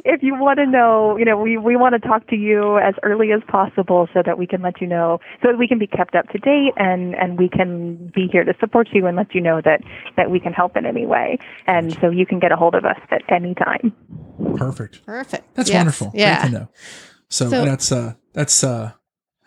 if 0.04 0.22
you 0.22 0.34
want 0.34 0.58
to 0.58 0.66
know, 0.66 1.16
you 1.16 1.24
know, 1.24 1.36
we, 1.38 1.56
we 1.56 1.76
want 1.76 1.94
to 2.00 2.08
talk 2.08 2.26
to 2.28 2.36
you 2.36 2.78
as 2.78 2.94
early 3.02 3.32
as 3.32 3.40
possible 3.48 4.08
so 4.12 4.22
that 4.24 4.38
we 4.38 4.46
can 4.46 4.62
let 4.62 4.80
you 4.80 4.86
know, 4.86 5.18
so 5.42 5.48
that 5.50 5.58
we 5.58 5.66
can 5.68 5.78
be 5.78 5.86
kept 5.86 6.14
up 6.14 6.28
to 6.30 6.38
date 6.38 6.72
and, 6.76 7.14
and 7.14 7.38
we 7.38 7.48
can 7.48 8.10
be 8.14 8.28
here 8.30 8.44
to 8.44 8.54
support 8.60 8.88
you 8.92 9.06
and 9.06 9.16
let 9.16 9.34
you 9.34 9.40
know 9.40 9.60
that, 9.64 9.80
that 10.16 10.30
we 10.30 10.38
can 10.40 10.52
help 10.52 10.76
in 10.76 10.86
any 10.86 11.06
way. 11.06 11.38
And 11.66 11.92
so 12.00 12.10
you 12.10 12.26
can 12.26 12.38
get 12.38 12.52
a 12.52 12.56
hold 12.56 12.74
of 12.74 12.84
us 12.84 12.98
at 13.10 13.22
any 13.30 13.54
time. 13.54 13.92
Perfect. 14.56 15.04
Perfect. 15.06 15.54
That's 15.54 15.68
Yes. 15.70 15.76
wonderful. 15.78 16.12
Yeah. 16.14 16.40
Great 16.42 16.52
to 16.52 16.58
know. 16.58 16.68
So, 17.28 17.48
So- 17.48 17.64
that's 17.64 17.90
uh 17.92 18.14
that's 18.32 18.62
uh 18.62 18.92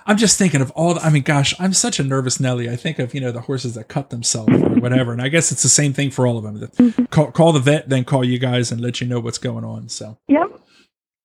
I'm 0.05 0.17
just 0.17 0.39
thinking 0.39 0.61
of 0.61 0.71
all 0.71 0.95
the, 0.95 1.01
I 1.01 1.09
mean 1.11 1.21
gosh, 1.23 1.53
I'm 1.59 1.73
such 1.73 1.99
a 1.99 2.03
nervous 2.03 2.39
Nelly. 2.39 2.69
I 2.69 2.75
think 2.75 2.97
of, 2.99 3.13
you 3.13 3.21
know, 3.21 3.31
the 3.31 3.41
horses 3.41 3.75
that 3.75 3.87
cut 3.89 4.09
themselves 4.09 4.51
or 4.53 4.68
whatever. 4.81 5.11
And 5.13 5.21
I 5.21 5.29
guess 5.29 5.51
it's 5.51 5.63
the 5.63 5.69
same 5.69 5.93
thing 5.93 6.11
for 6.11 6.25
all 6.27 6.37
of 6.37 6.43
them. 6.43 6.59
That 6.59 7.07
Call, 7.11 7.31
call 7.31 7.53
the 7.53 7.59
vet, 7.59 7.89
then 7.89 8.03
call 8.03 8.23
you 8.23 8.39
guys 8.39 8.71
and 8.71 8.81
let 8.81 9.01
you 9.01 9.07
know 9.07 9.19
what's 9.19 9.37
going 9.37 9.63
on. 9.65 9.89
So 9.89 10.17
Yep. 10.27 10.47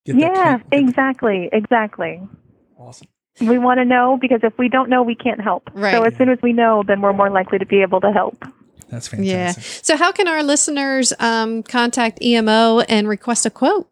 Yeah, 0.06 0.12
clean- 0.14 0.18
get 0.18 0.34
that- 0.34 0.62
exactly. 0.72 1.48
Exactly. 1.52 2.20
awesome. 2.78 3.08
We 3.40 3.58
want 3.58 3.78
to 3.78 3.84
know 3.84 4.16
because 4.20 4.40
if 4.44 4.52
we 4.58 4.68
don't 4.68 4.88
know, 4.88 5.02
we 5.02 5.14
can't 5.16 5.40
help. 5.40 5.68
Right. 5.74 5.92
So 5.94 6.04
as 6.04 6.14
soon 6.16 6.28
as 6.28 6.38
we 6.42 6.52
know, 6.52 6.84
then 6.86 7.00
we're 7.00 7.12
more 7.12 7.30
likely 7.30 7.58
to 7.58 7.66
be 7.66 7.82
able 7.82 8.00
to 8.02 8.12
help. 8.12 8.36
That's 8.90 9.08
fantastic. 9.08 9.64
Yeah. 9.64 9.80
So, 9.82 9.96
how 9.96 10.12
can 10.12 10.28
our 10.28 10.42
listeners 10.44 11.12
um, 11.18 11.62
contact 11.64 12.22
EMO 12.22 12.80
and 12.80 13.08
request 13.08 13.44
a 13.44 13.50
quote? 13.50 13.88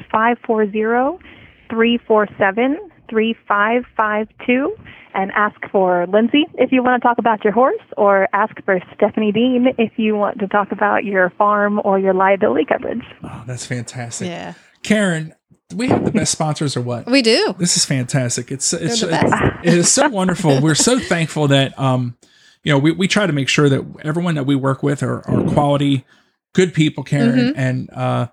540-347-3552 3.11 4.67
and 5.13 5.31
ask 5.31 5.55
for 5.71 6.07
Lindsay 6.07 6.45
if 6.55 6.71
you 6.71 6.81
want 6.83 7.01
to 7.01 7.07
talk 7.07 7.17
about 7.17 7.43
your 7.43 7.53
horse 7.53 7.81
or 7.97 8.27
ask 8.33 8.53
for 8.63 8.79
Stephanie 8.95 9.31
Dean 9.31 9.67
if 9.77 9.91
you 9.97 10.15
want 10.15 10.39
to 10.39 10.47
talk 10.47 10.71
about 10.71 11.03
your 11.03 11.29
farm 11.31 11.81
or 11.83 11.99
your 11.99 12.13
liability 12.13 12.65
coverage. 12.65 13.03
Oh, 13.23 13.43
that's 13.45 13.65
fantastic. 13.65 14.27
Yeah. 14.27 14.53
Karen, 14.83 15.33
we 15.75 15.87
have 15.87 16.05
the 16.05 16.11
best 16.11 16.31
sponsors 16.31 16.75
or 16.77 16.81
what? 16.81 17.07
We 17.11 17.21
do. 17.21 17.55
This 17.57 17.75
is 17.77 17.85
fantastic. 17.85 18.51
It's 18.51 18.73
it's 18.73 19.01
the 19.01 19.07
best. 19.07 19.33
it 19.63 19.73
is 19.73 19.91
so 19.91 20.07
wonderful. 20.09 20.61
We're 20.61 20.75
so 20.75 20.97
thankful 20.99 21.47
that 21.49 21.77
um 21.77 22.17
you 22.63 22.71
know 22.71 22.79
we, 22.79 22.91
we 22.91 23.07
try 23.07 23.27
to 23.27 23.33
make 23.33 23.49
sure 23.49 23.67
that 23.69 23.83
everyone 24.03 24.35
that 24.35 24.45
we 24.45 24.55
work 24.55 24.81
with 24.83 25.03
are, 25.03 25.27
are 25.27 25.43
quality, 25.53 26.05
good 26.53 26.73
people, 26.73 27.03
Karen, 27.03 27.37
Mhm. 27.37 27.53
and 27.57 27.89
uh 27.91 28.27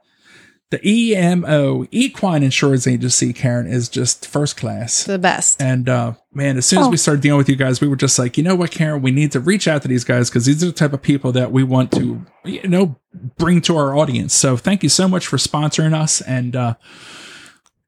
the 0.70 0.87
EMO 0.87 1.87
Equine 1.90 2.42
Insurance 2.42 2.87
Agency, 2.87 3.33
Karen, 3.33 3.66
is 3.66 3.88
just 3.88 4.26
first 4.26 4.57
class. 4.59 5.04
The 5.04 5.18
best. 5.18 5.62
And 5.62 5.88
uh, 5.88 6.12
man, 6.35 6.59
as 6.59 6.66
soon 6.66 6.81
as 6.81 6.87
Oh. 6.87 6.90
we 6.90 6.96
started 6.98 7.22
dealing 7.22 7.38
with 7.38 7.48
you 7.48 7.57
guys, 7.57 7.81
we 7.81 7.88
were 7.88 7.96
just 7.96 8.18
like, 8.18 8.37
you 8.37 8.44
know 8.44 8.54
what, 8.54 8.70
Karen, 8.70 9.00
we 9.00 9.11
need 9.11 9.33
to 9.33 9.40
reach 9.40 9.66
out 9.66 9.81
to 9.83 9.88
these 9.88 10.04
guys 10.04 10.28
because 10.28 10.44
these 10.44 10.62
are 10.62 10.66
the 10.66 10.72
type 10.72 10.92
of 10.92 11.00
people 11.00 11.33
that 11.33 11.52
we 11.52 11.62
want 11.64 11.90
to, 11.92 12.24
you 12.44 12.68
know, 12.68 12.96
bring 13.38 13.61
to 13.62 13.76
our 13.78 13.96
audience. 13.96 14.35
So 14.35 14.57
thank 14.59 14.83
you 14.83 14.90
so 14.90 15.09
much 15.09 15.26
for 15.26 15.38
sponsoring 15.38 15.94
us, 15.94 16.20
and 16.20 16.54
uh, 16.54 16.74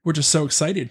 we're 0.03 0.14
just 0.14 0.31
so 0.31 0.47
excited, 0.47 0.90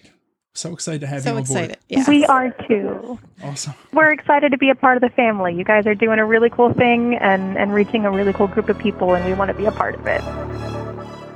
so 0.54 0.74
excited 0.74 1.02
to 1.02 1.08
have 1.08 1.18
you 1.20 1.24
So 1.24 1.34
on 1.36 1.42
excited. 1.42 1.68
board. 1.70 1.78
Yeah. 1.90 2.06
We 2.08 2.24
are 2.26 2.52
too. 2.68 3.18
Awesome. 3.44 3.74
We're 3.94 4.12
excited 4.12 4.52
to 4.52 4.60
be 4.60 4.70
a 4.70 4.76
part 4.76 4.96
of 4.96 5.02
the 5.02 5.10
family. 5.16 5.56
You 5.56 5.64
guys 5.64 5.88
are 5.88 5.96
doing 5.96 6.20
a 6.20 6.26
really 6.26 6.52
cool 6.52 6.72
thing 6.72 7.16
and, 7.16 7.58
and 7.58 7.74
reaching 7.74 8.06
a 8.06 8.12
really 8.12 8.34
cool 8.34 8.48
group 8.48 8.70
of 8.70 8.78
people, 8.78 9.16
and 9.16 9.26
we 9.26 9.34
want 9.34 9.50
to 9.50 9.56
be 9.58 9.66
a 9.66 9.72
part 9.72 9.96
of 9.96 10.06
it. 10.06 10.22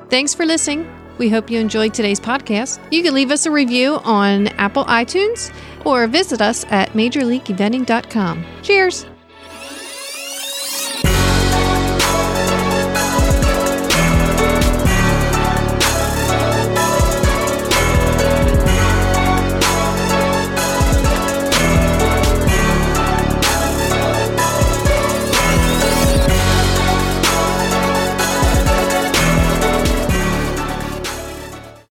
Thanks 0.10 0.34
for 0.34 0.46
listening. 0.46 0.88
We 1.18 1.30
hope 1.30 1.50
you 1.50 1.60
enjoyed 1.60 1.94
today's 1.94 2.20
podcast. 2.20 2.80
You 2.92 3.04
can 3.04 3.14
leave 3.14 3.32
us 3.32 3.46
a 3.46 3.52
review 3.52 4.00
on 4.04 4.48
Apple 4.50 4.86
iTunes 4.86 5.54
or 5.86 6.08
visit 6.08 6.42
us 6.42 6.66
at 6.70 6.90
majorleagueeventing.com. 6.94 8.46
Cheers. 8.62 9.06